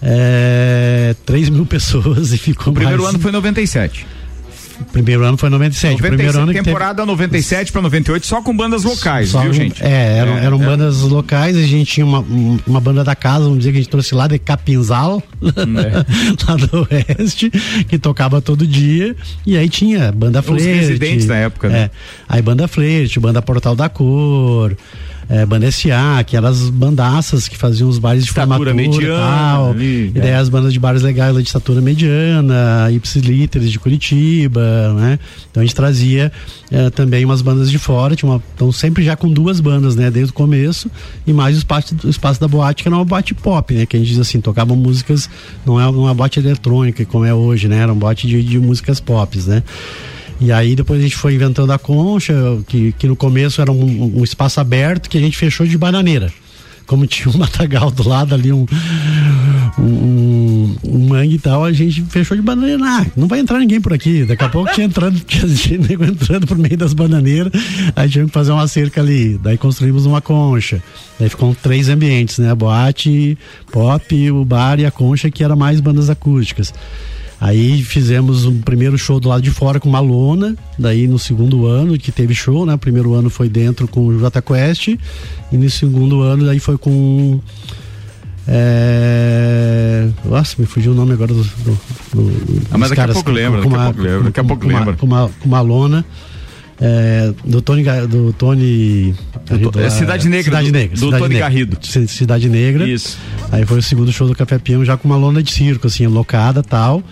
[0.00, 4.06] É, 3 mil pessoas e ficou O primeiro mais- ano foi 97.
[4.92, 5.94] Primeiro ano foi 97.
[5.94, 9.40] o 97 primeiro ano que teve- temporada 97 para 98 só com bandas locais, Só
[9.42, 9.82] viu, um- gente?
[9.82, 10.66] É, eram, É, eram é.
[10.66, 13.80] bandas locais, a gente tinha uma, um- uma banda da casa, vamos dizer que a
[13.80, 15.22] gente trouxe lá de Capinzal,
[16.48, 17.50] lá do oeste,
[17.88, 19.14] que tocava todo dia.
[19.46, 20.66] E aí tinha banda Os Flerte.
[20.68, 21.78] residentes da época, né?
[21.78, 21.90] É,
[22.28, 24.76] aí banda Flerte, banda Portal da Cor.
[25.28, 29.70] É, banda S.A., aquelas bandaças que faziam os bares de formatura mediana, e tal.
[29.70, 30.36] ali, e daí é.
[30.36, 35.18] as bandas de bares legais de estatura mediana, Ipsilíteres de Curitiba, né?
[35.50, 36.32] Então a gente trazia
[36.70, 40.10] eh, também umas bandas de fora, tinha uma, então sempre já com duas bandas, né?
[40.10, 40.90] Desde o começo,
[41.26, 43.84] e mais o espaço, o espaço da boate, que era uma boate pop, né?
[43.84, 45.28] Que a gente diz assim, tocavam músicas,
[45.66, 47.78] não é uma boate eletrônica como é hoje, né?
[47.78, 49.62] Era uma boate de, de músicas pop, né?
[50.40, 52.34] E aí depois a gente foi inventando a concha,
[52.66, 56.32] que, que no começo era um, um espaço aberto que a gente fechou de bananeira.
[56.86, 58.64] Como tinha um matagal do lado ali, um,
[59.78, 62.82] um, um mangue e tal, a gente fechou de bananeira.
[62.82, 64.24] Ah, não vai entrar ninguém por aqui.
[64.24, 67.52] Daqui a pouco tinha entrando, tinha gente entrando por meio das bananeiras.
[67.96, 69.38] Aí tivemos que fazer uma cerca ali.
[69.42, 70.80] Daí construímos uma concha.
[71.18, 72.50] Daí ficam três ambientes, né?
[72.50, 73.36] A boate,
[73.72, 76.72] pop, o bar e a concha, que era mais bandas acústicas.
[77.40, 80.56] Aí fizemos um primeiro show do lado de fora com uma lona.
[80.78, 82.74] Daí no segundo ano que teve show, né?
[82.74, 84.88] O primeiro ano foi dentro com o J Quest.
[84.88, 87.40] E no segundo ano daí foi com.
[88.46, 90.08] É...
[90.24, 91.42] Nossa, me fugiu o nome agora do.
[91.42, 91.78] do,
[92.14, 94.44] do Ah, mas dos daqui a caras pouco lembra, daqui a pouco lembra, daqui a
[94.44, 94.94] pouco lembra.
[94.94, 96.04] Com uma, com uma lona.
[96.80, 99.14] É, do Tony do Tony
[99.46, 101.48] Garrido, é Cidade Negra, Cidade do- Negra do Cidade Tony Negra.
[101.48, 101.78] Garrido.
[102.08, 103.18] Cidade Negra Isso.
[103.50, 106.06] aí foi o segundo show do Café Peão já com uma lona de circo assim
[106.06, 107.02] locada tal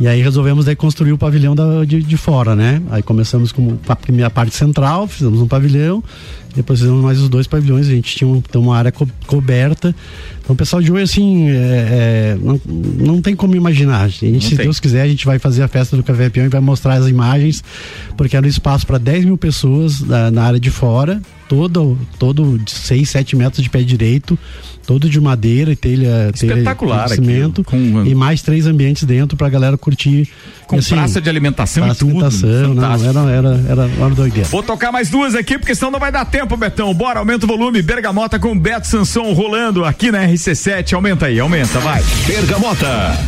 [0.00, 2.82] e aí resolvemos daí construir o pavilhão da- de, de fora né?
[2.90, 6.02] Aí começamos com a primeira parte central fizemos um pavilhão
[6.56, 9.94] depois fizemos mais os dois pavilhões a gente tinha um- tem uma área co- coberta.
[10.40, 14.02] Então o pessoal de hoje assim é, é, não, não tem como imaginar.
[14.02, 14.64] A gente, se tem.
[14.64, 17.08] Deus quiser a gente vai fazer a festa do Café Peão e vai mostrar as
[17.08, 17.62] imagens
[18.16, 22.56] porque era um espaço para 10 mil pessoas na, na área de fora todo todo
[22.58, 24.38] de 6, 7 metros de pé direito
[24.86, 29.36] todo de madeira e telha telha Espetacular de cimento com- e mais três ambientes dentro
[29.36, 30.28] pra galera curtir
[30.66, 32.24] Com E, assim, praça de alimentação e praça de tudo.
[32.24, 35.98] alimentação, não, era, era, era uma doideira Vou tocar mais duas aqui, porque senão não
[36.00, 36.92] vai dar tempo, Betão.
[36.94, 37.82] Bora, aumenta o volume.
[37.82, 40.92] Bergamota com Beto Sansão rolando aqui na RC7.
[40.94, 42.02] Aumenta aí, aumenta, vai.
[42.26, 43.18] Bergamota.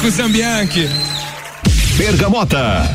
[0.00, 0.88] Kiko Zambianchi.
[1.98, 2.90] Bergamota.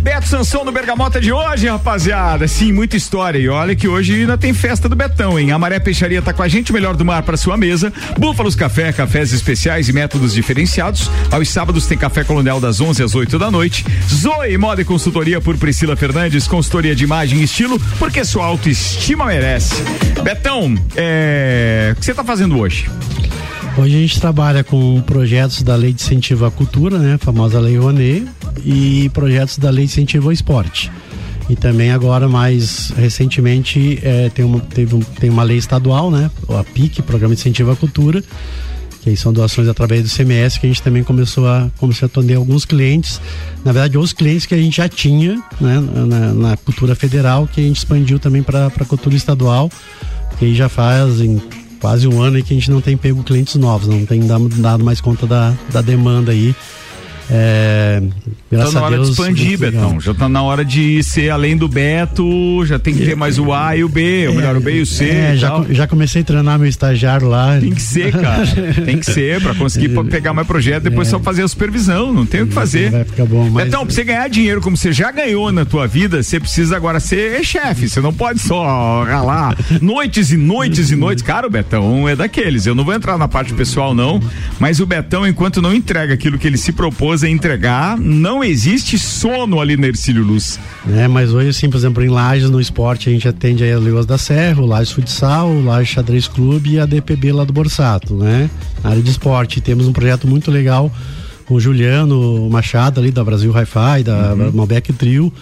[0.00, 2.48] Beto Sansão no Bergamota de hoje, rapaziada.
[2.48, 3.38] Sim, muita história.
[3.38, 5.52] E olha que hoje ainda tem festa do Betão, hein?
[5.52, 7.92] A Maré Peixaria tá com a gente, o melhor do mar para sua mesa.
[8.18, 11.10] Búfalos Café, cafés especiais e métodos diferenciados.
[11.30, 13.84] Aos sábados tem café colonial das 11 às 8 da noite.
[14.08, 19.26] Zoe Moda e Consultoria por Priscila Fernandes, consultoria de imagem e estilo, porque sua autoestima
[19.26, 19.74] merece.
[20.22, 21.92] Betão, é...
[21.94, 22.88] o que você tá fazendo hoje?
[23.76, 27.58] Hoje a gente trabalha com projetos da Lei de Incentivo à Cultura, né, a famosa
[27.58, 28.24] Lei Rouanet,
[28.64, 30.92] e projetos da Lei de Incentivo ao Esporte.
[31.50, 36.62] E também agora, mais recentemente, eh, tem, uma, teve tem uma lei estadual, né, a
[36.62, 38.22] PIC, Programa de Incentivo à Cultura,
[39.02, 42.08] que aí são doações através do CMS, que a gente também começou a, começou a
[42.08, 43.20] atender alguns clientes,
[43.64, 47.60] na verdade, os clientes que a gente já tinha né, na, na cultura federal, que
[47.60, 49.68] a gente expandiu também para a cultura estadual,
[50.38, 51.42] que aí já fazem
[51.84, 54.82] quase um ano aí que a gente não tem pego clientes novos, não tem dado,
[54.82, 56.56] mais conta da, da demanda aí.
[57.30, 58.00] É,
[58.54, 59.06] Tá graças na a hora Deus.
[59.08, 59.58] de expandir.
[59.58, 60.00] Betão.
[60.00, 63.52] Já tá na hora de ser além do Beto, já tem que ter mais o
[63.52, 65.06] A e o B, ou melhor, o B e o C.
[65.08, 65.64] É, e já, tal.
[65.64, 67.58] co- já comecei a treinar meu estagiário lá.
[67.58, 68.46] Tem que ser, cara.
[68.84, 72.24] Tem que ser pra conseguir pa- pegar mais projeto, depois só fazer a supervisão, não
[72.26, 72.86] tem o que fazer.
[72.86, 72.90] É.
[72.90, 75.86] Vai ficar bom, mas Betão, pra você ganhar dinheiro como você já ganhou na tua
[75.86, 77.88] vida, você precisa agora ser chefe.
[77.88, 81.22] Você não pode só ralar noites e noites e noites.
[81.22, 82.66] Cara, o Betão é daqueles.
[82.66, 84.20] Eu não vou entrar na parte pessoal, não.
[84.60, 88.98] Mas o Betão, enquanto não entrega aquilo que ele se propôs a entregar, não existe
[88.98, 90.58] sono ali na Ercílio Luz.
[90.90, 93.78] É, mas hoje, assim, por exemplo, em Lages, no esporte, a gente atende aí a
[93.78, 97.52] Leoas da Serra, o Lages Futsal, o Lages Xadrez Clube e a DPB lá do
[97.52, 98.50] Borsato, né?
[98.82, 99.60] Na área de esporte.
[99.60, 100.90] Temos um projeto muito legal
[101.46, 105.32] com o Juliano Machado ali da Brasil Hi-Fi, da Malbec Trio.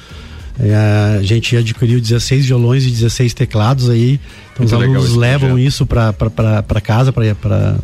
[0.60, 4.20] É, a gente adquiriu 16 violões e 16 teclados aí.
[4.52, 5.66] Então os Muito legal alunos levam projeto.
[5.66, 7.76] isso para casa, para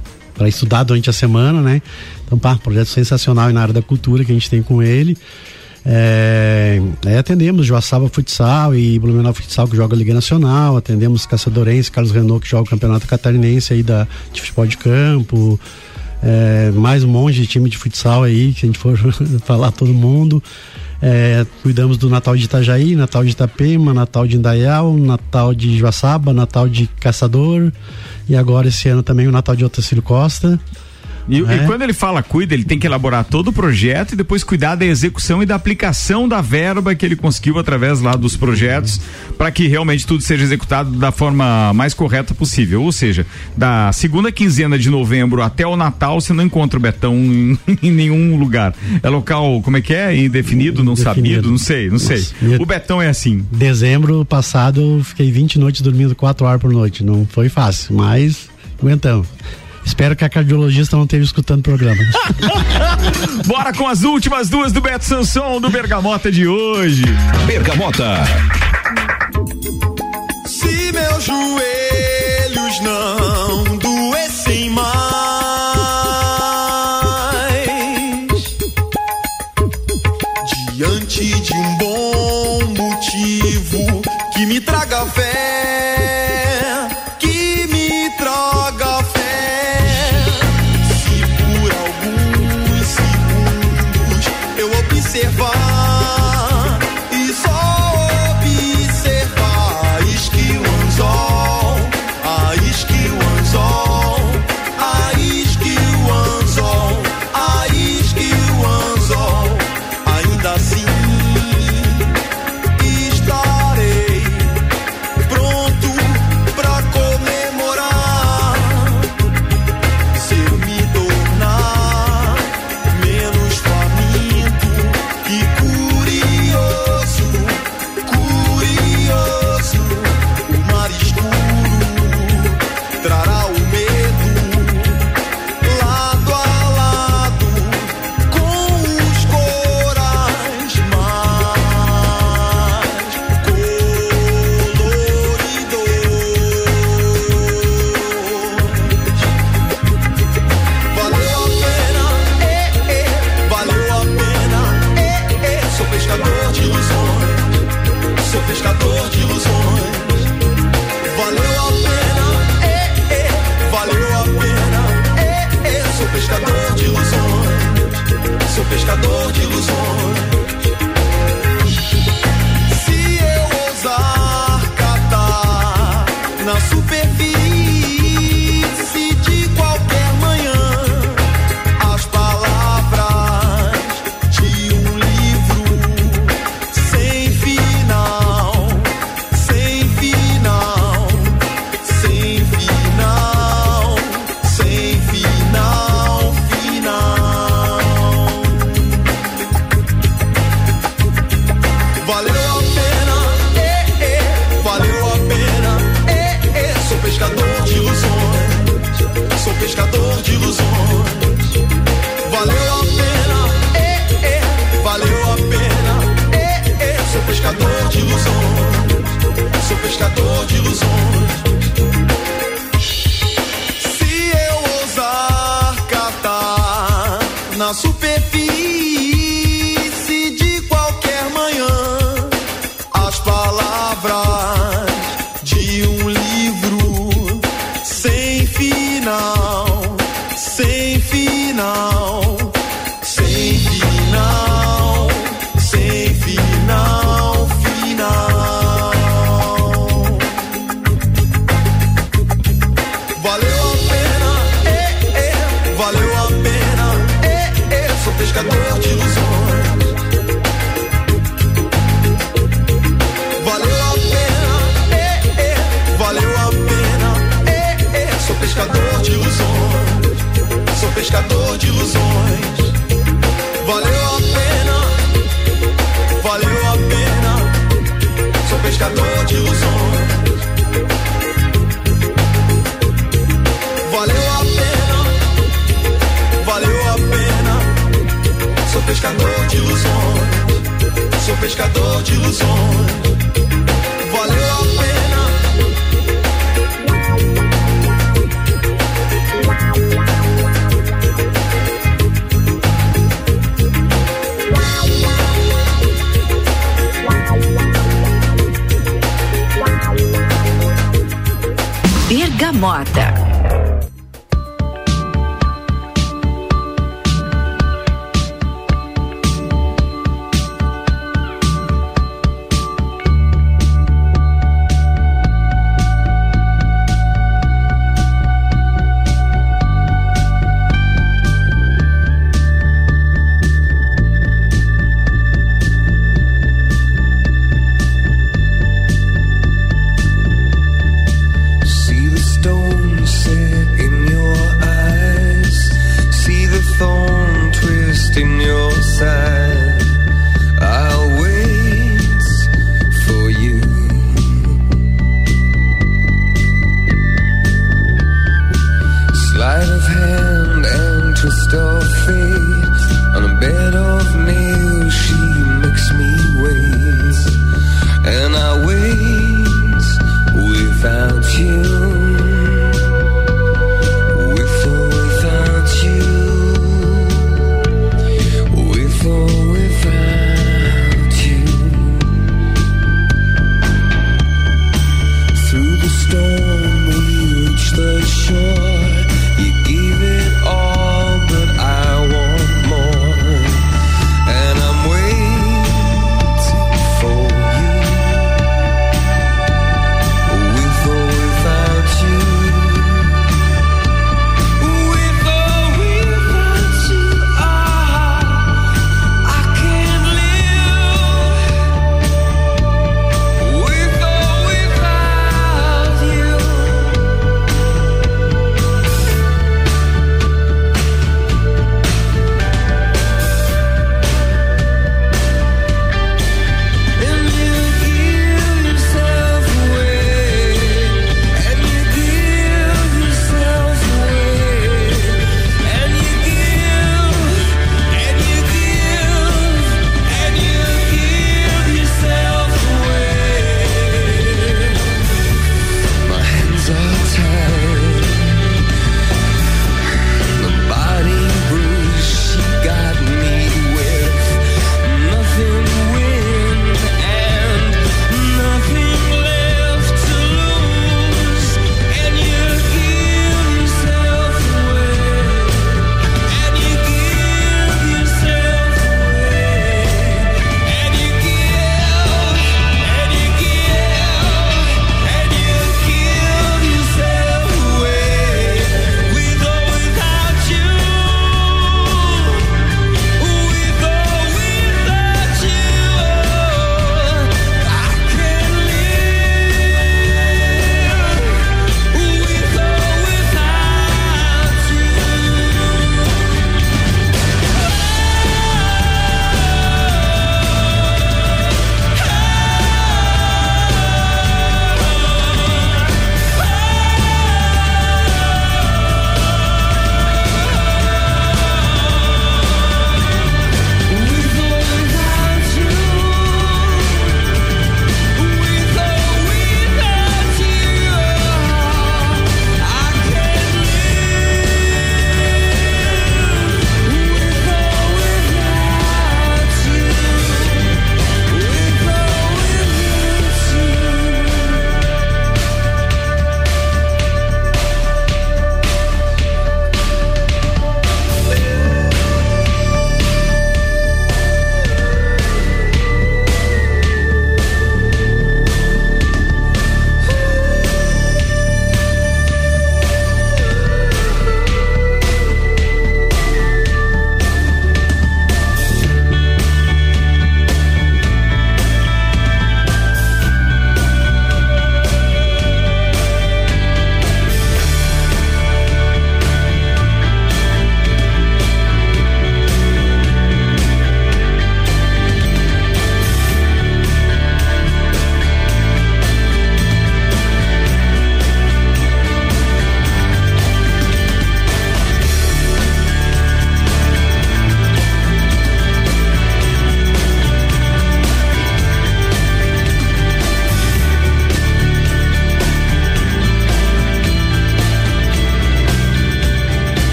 [0.47, 1.82] estudar durante a semana, né?
[2.24, 5.16] Então, pá, projeto sensacional na área da cultura que a gente tem com ele.
[5.91, 6.80] É,
[7.18, 12.51] atendemos Joaçaba Futsal e Blumenau Futsal que joga Liga Nacional, atendemos Caçadorense, Carlos Renault que
[12.51, 15.59] joga o Campeonato Catarinense aí da, de futebol de campo,
[16.22, 18.99] é, mais um monte de time de futsal aí, que a gente for
[19.45, 20.43] falar todo mundo.
[21.01, 26.33] É, cuidamos do Natal de Itajaí, Natal de Itapema, Natal de Indaial, Natal de Joaçaba,
[26.33, 27.73] Natal de Caçador
[28.29, 30.59] e agora esse ano também o Natal de Otacílio Costa.
[31.29, 31.57] E, É.
[31.57, 34.74] e quando ele fala cuida, ele tem que elaborar todo o projeto e depois cuidar
[34.74, 39.01] da execução e da aplicação da verba que ele conseguiu através lá dos projetos
[39.37, 42.83] para que realmente tudo seja executado da forma mais correta possível.
[42.83, 43.26] Ou seja,
[43.57, 47.91] da segunda quinzena de novembro até o Natal você não encontra o Betão em, em
[47.91, 48.74] nenhum lugar.
[49.03, 50.16] É local, como é que é?
[50.16, 52.24] Indefinido, não sabido, não sei, não sei.
[52.59, 53.45] O Betão é assim.
[53.53, 57.05] Dezembro passado eu fiquei 20 noites dormindo 4 horas por noite.
[57.05, 58.49] Não foi fácil, mas
[58.81, 59.26] aguentamos.
[59.89, 61.97] Espero que a cardiologista não esteja escutando o programa.
[63.47, 67.05] Bora com as últimas duas do Beto Sanson do Bergamota de hoje.
[67.47, 68.22] Bergamota.
[70.45, 74.86] Se meus joelhos não doessem mais,
[80.74, 84.03] diante de um bom motivo
[84.34, 85.78] que me traga fé,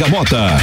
[0.00, 0.56] Bergamota.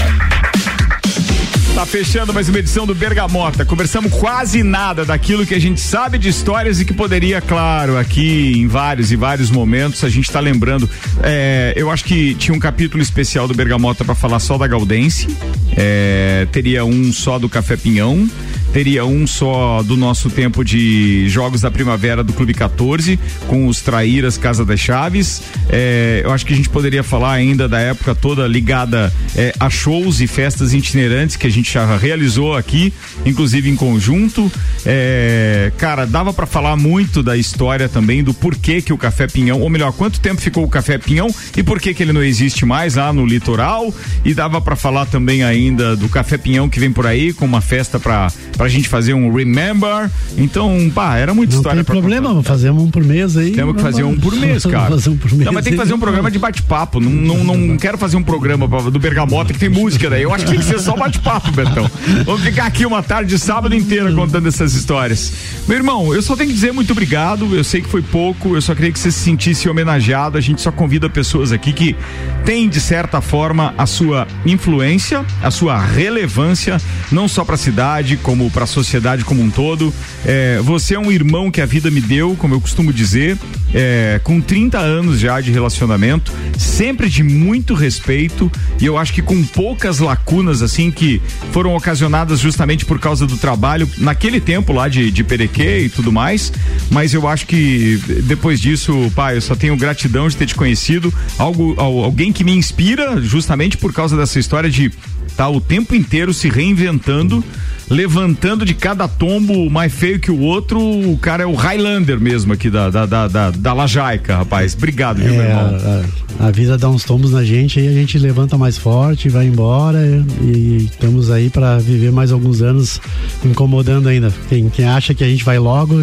[1.75, 3.63] Tá fechando mais uma edição do Bergamota.
[3.63, 8.53] Conversamos quase nada daquilo que a gente sabe de histórias e que poderia, claro, aqui
[8.57, 10.89] em vários e vários momentos a gente tá lembrando.
[11.21, 15.27] É, eu acho que tinha um capítulo especial do Bergamota para falar só da Galdense.
[15.75, 18.27] É, teria um só do Café Pinhão.
[18.74, 23.82] Teria um só do nosso tempo de Jogos da Primavera do Clube 14, com os
[23.82, 25.41] Traíras Casa das Chaves.
[25.70, 29.70] É, eu acho que a gente poderia falar ainda da época toda ligada é, a
[29.70, 32.93] shows e festas itinerantes que a gente já realizou aqui,
[33.26, 34.51] inclusive em conjunto.
[34.86, 39.61] É, cara, dava para falar muito da história também do porquê que o Café Pinhão,
[39.61, 42.65] ou melhor, quanto tempo ficou o Café Pinhão e por que que ele não existe
[42.65, 43.93] mais lá no litoral.
[44.24, 47.61] E dava para falar também ainda do Café Pinhão que vem por aí com uma
[47.61, 48.32] festa para
[48.68, 50.11] pra gente fazer um remember.
[50.38, 53.51] Então, pá, era muita Não história tem pra problema, vamos fazer um por mês aí.
[53.51, 54.89] temos que fazer um por mês, cara.
[54.89, 56.99] fazer um por mês não, mas tem que fazer um programa de bate-papo.
[56.99, 60.24] Não, não, não quero fazer um programa do Bergamota que tem música daí.
[60.24, 61.89] Eu acho que tem que ser só bate-papo, Betão.
[62.26, 65.32] Vamos ficar aqui uma tarde de sábado inteira contando essas histórias.
[65.68, 67.55] Meu irmão, eu só tenho que dizer muito obrigado.
[67.55, 70.38] Eu sei que foi pouco, eu só queria que você se sentisse homenageado.
[70.38, 71.95] A gente só convida pessoas aqui que
[72.43, 78.46] têm, de certa forma, a sua influência, a sua relevância, não só pra cidade, como
[78.51, 79.93] pra sociedade como um todo.
[80.25, 83.37] É, você é um irmão que a vida me deu, como eu costumo dizer,
[83.73, 89.21] é, com 30 anos já de relacionamento, sempre de muito respeito e eu acho que
[89.21, 91.21] com poucas lacunas assim que
[91.51, 96.11] foram ocasionadas justamente por causa do trabalho naquele tempo lá de, de Perequê e tudo
[96.11, 96.51] mais,
[96.89, 101.13] mas eu acho que depois disso, pai, eu só tenho gratidão de ter te conhecido,
[101.37, 104.91] algo, al- alguém que me inspira justamente por causa dessa história de
[105.28, 107.43] estar o tempo inteiro se reinventando
[107.89, 112.51] levantando de cada tombo mais feio que o outro, o cara é o Highlander mesmo
[112.51, 114.73] aqui da, da, da, da, da Lajaica, rapaz.
[114.75, 115.78] Obrigado, viu, meu É, irmão?
[115.78, 119.47] a, a vida dá uns tombos na gente aí a gente levanta mais forte, vai
[119.47, 119.99] embora
[120.41, 123.01] e, estamos aí para viver mais alguns anos
[123.43, 124.31] incomodando ainda.
[124.47, 125.95] Quem, quem acha que a gente vai logo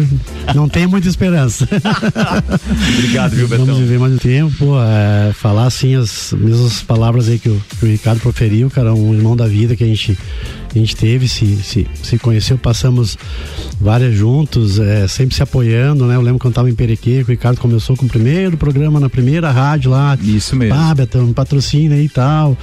[0.53, 1.67] não tem muita esperança.
[2.97, 3.79] Obrigado, viu, Vamos Betão?
[3.79, 7.89] viver mais um tempo, é, falar assim as mesmas palavras aí que o, que o
[7.89, 10.17] Ricardo proferiu, cara, um irmão da vida que a gente,
[10.79, 13.17] a gente teve, se, se, se conheceu, passamos
[13.79, 16.15] várias juntos, é, sempre se apoiando, né?
[16.15, 19.09] Eu lembro quando tava em Perequê, que o Ricardo começou com o primeiro programa na
[19.09, 20.17] primeira rádio lá.
[20.21, 20.75] Isso mesmo.
[20.75, 22.57] Ah, Betão, patrocina aí e tal.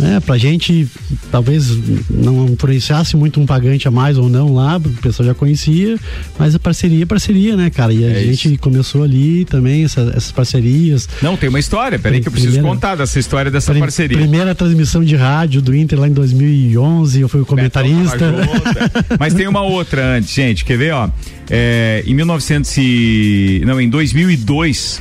[0.00, 0.88] É, pra gente,
[1.30, 1.68] talvez
[2.10, 5.96] não influenciasse muito um pagante a mais ou não lá, o pessoal já conhecia,
[6.38, 7.92] mas a parceria é parceria, né, cara?
[7.92, 11.08] E a É gente começou ali também, essa- essas parcerias.
[11.20, 14.16] Não, tem uma história, peraí que eu preciso Primeira- contar dessa história dessa Prim- parceria.
[14.18, 18.24] Primeira transmissão de rádio do Inter lá em 2011, eu fui o comentarista.
[18.24, 19.16] É.
[19.20, 20.64] Mas tem uma outra antes, gente.
[20.64, 21.08] Quer ver, ó?
[21.50, 23.62] É, em 1900 e...
[23.66, 25.00] Não, em 2002,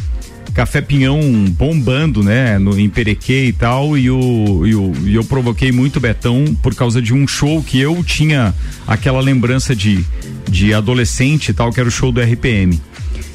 [0.53, 2.57] Café Pinhão bombando, né?
[2.59, 3.97] No, em Perequê e tal.
[3.97, 7.79] E, o, e, o- e eu provoquei muito Betão por causa de um show que
[7.79, 8.53] eu tinha
[8.87, 10.03] aquela lembrança de,
[10.49, 12.79] de adolescente e tal, que era o show do RPM.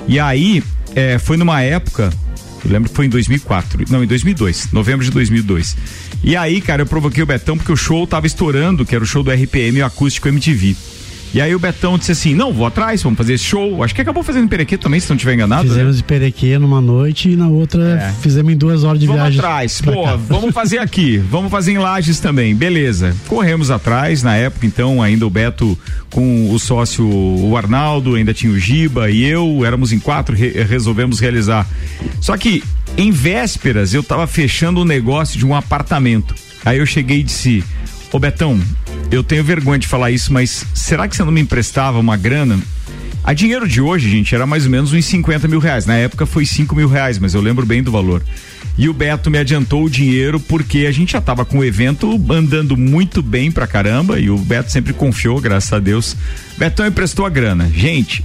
[0.06, 0.62] E aí,
[0.94, 2.12] é, foi numa época
[2.64, 5.76] eu lembro que foi em 2004, não, em 2002, novembro de 2002.
[6.24, 9.06] E aí, cara, eu provoquei o Betão porque o show tava estourando, que era o
[9.06, 10.74] show do RPM, o acústico MTV.
[11.34, 13.82] E aí o Betão disse assim: não, vou atrás, vamos fazer esse show.
[13.82, 15.64] Acho que acabou fazendo Perequê também, se não tiver enganado.
[15.64, 15.68] né?
[15.68, 18.12] Fizemos de Perequê numa noite e na outra É.
[18.22, 19.38] fizemos em duas horas de Vamos viagem.
[19.40, 20.16] atrás, pra pô, cá.
[20.16, 23.14] vamos fazer aqui, vamos fazer em Lages também, beleza.
[23.26, 25.78] Corremos atrás, na época então ainda o Beto
[26.10, 30.62] com o sócio o Arnaldo, ainda tinha o Giba e eu, éramos em quatro, re-
[30.62, 31.66] resolvemos realizar.
[32.20, 32.62] Só que
[32.96, 36.34] em vésperas eu tava fechando um negócio de um apartamento.
[36.64, 37.62] Aí eu cheguei e disse,
[38.16, 38.58] ô Betão,
[39.10, 42.58] eu tenho vergonha de falar isso, mas será que você não me emprestava uma grana?
[43.22, 45.84] A dinheiro de hoje, gente, era mais ou menos uns 50 mil reais.
[45.84, 48.22] Na época foi 5 mil reais, mas eu lembro bem do valor.
[48.78, 52.18] E o Beto me adiantou o dinheiro porque a gente já tava com o evento
[52.30, 56.16] andando muito bem pra caramba e o Beto sempre confiou, graças a Deus.
[56.56, 57.70] Betão emprestou a grana.
[57.74, 58.24] Gente,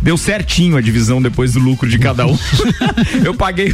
[0.00, 2.38] Deu certinho a divisão depois do lucro de cada um.
[3.24, 3.72] eu paguei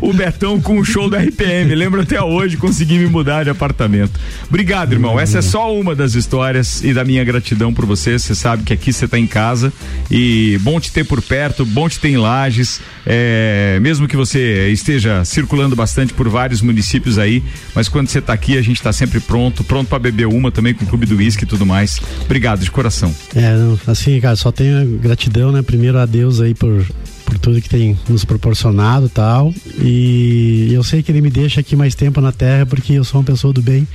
[0.00, 1.74] o, o Betão com o show da RPM.
[1.74, 4.18] Lembro até hoje, consegui me mudar de apartamento.
[4.48, 5.18] Obrigado, irmão.
[5.18, 8.18] Essa é só uma das histórias e da minha gratidão por você.
[8.18, 9.72] Você sabe que aqui você tá em casa
[10.10, 12.80] e bom te ter por perto, bom te ter em Lages.
[13.06, 17.42] É, mesmo que você esteja circulando bastante por vários municípios aí,
[17.74, 20.74] mas quando você tá aqui, a gente tá sempre pronto, pronto para beber uma também
[20.74, 22.00] com o Clube do Whisky e tudo mais.
[22.24, 23.14] Obrigado de coração.
[23.34, 23.54] É,
[23.86, 25.59] assim, cara, só tenho gratidão, né?
[25.62, 26.86] Primeiro a Deus aí por,
[27.24, 29.54] por tudo que tem nos proporcionado e tal.
[29.80, 33.20] E eu sei que ele me deixa aqui mais tempo na Terra porque eu sou
[33.20, 33.86] uma pessoa do bem.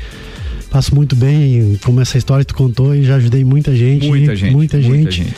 [0.69, 4.07] Faço muito bem, como essa história que tu contou, e já ajudei muita gente.
[4.07, 5.23] Muita gente, Muita muita gente.
[5.23, 5.35] gente.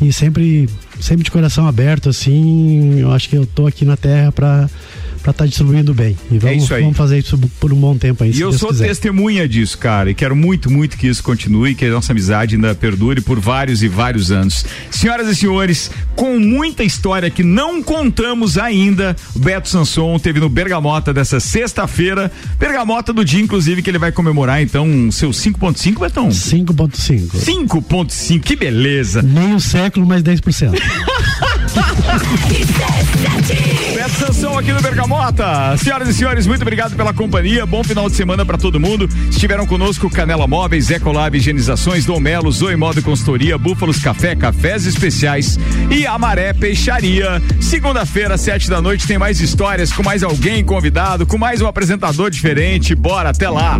[0.00, 0.68] E sempre,
[1.00, 4.68] sempre de coração aberto, assim, eu acho que eu tô aqui na Terra para
[5.22, 6.16] para estar distribuindo bem.
[6.30, 6.82] E vamos, isso aí.
[6.82, 8.30] vamos fazer isso por um bom tempo aí.
[8.30, 8.88] E eu Deus sou quiser.
[8.88, 12.74] testemunha disso, cara, e quero muito, muito que isso continue, que a nossa amizade ainda
[12.74, 14.64] perdure por vários e vários anos.
[14.90, 20.48] Senhoras e senhores, com muita história que não contamos ainda, o Beto Sanson teve no
[20.48, 26.28] Bergamota dessa sexta-feira, Bergamota do dia, inclusive, que ele vai comemorar, então, seu 5.5, Betão?
[26.28, 27.28] 5.5.
[27.68, 29.22] 5.5, que beleza.
[29.22, 30.72] Meio século mais 10%.
[33.94, 35.11] Beto Sansão aqui no Bergamota.
[35.12, 35.76] Mota.
[35.76, 37.66] Senhoras e senhores, muito obrigado pela companhia.
[37.66, 39.06] Bom final de semana para todo mundo.
[39.28, 45.58] Estiveram conosco Canela Móveis, Ecolab Higienizações, Dom Melo, Zoe Modo Consultoria, Búfalos Café, Cafés Especiais
[45.90, 47.42] e Amaré Peixaria.
[47.60, 52.30] Segunda-feira, sete da noite, tem mais histórias com mais alguém convidado, com mais um apresentador
[52.30, 52.94] diferente.
[52.94, 53.78] Bora, até lá.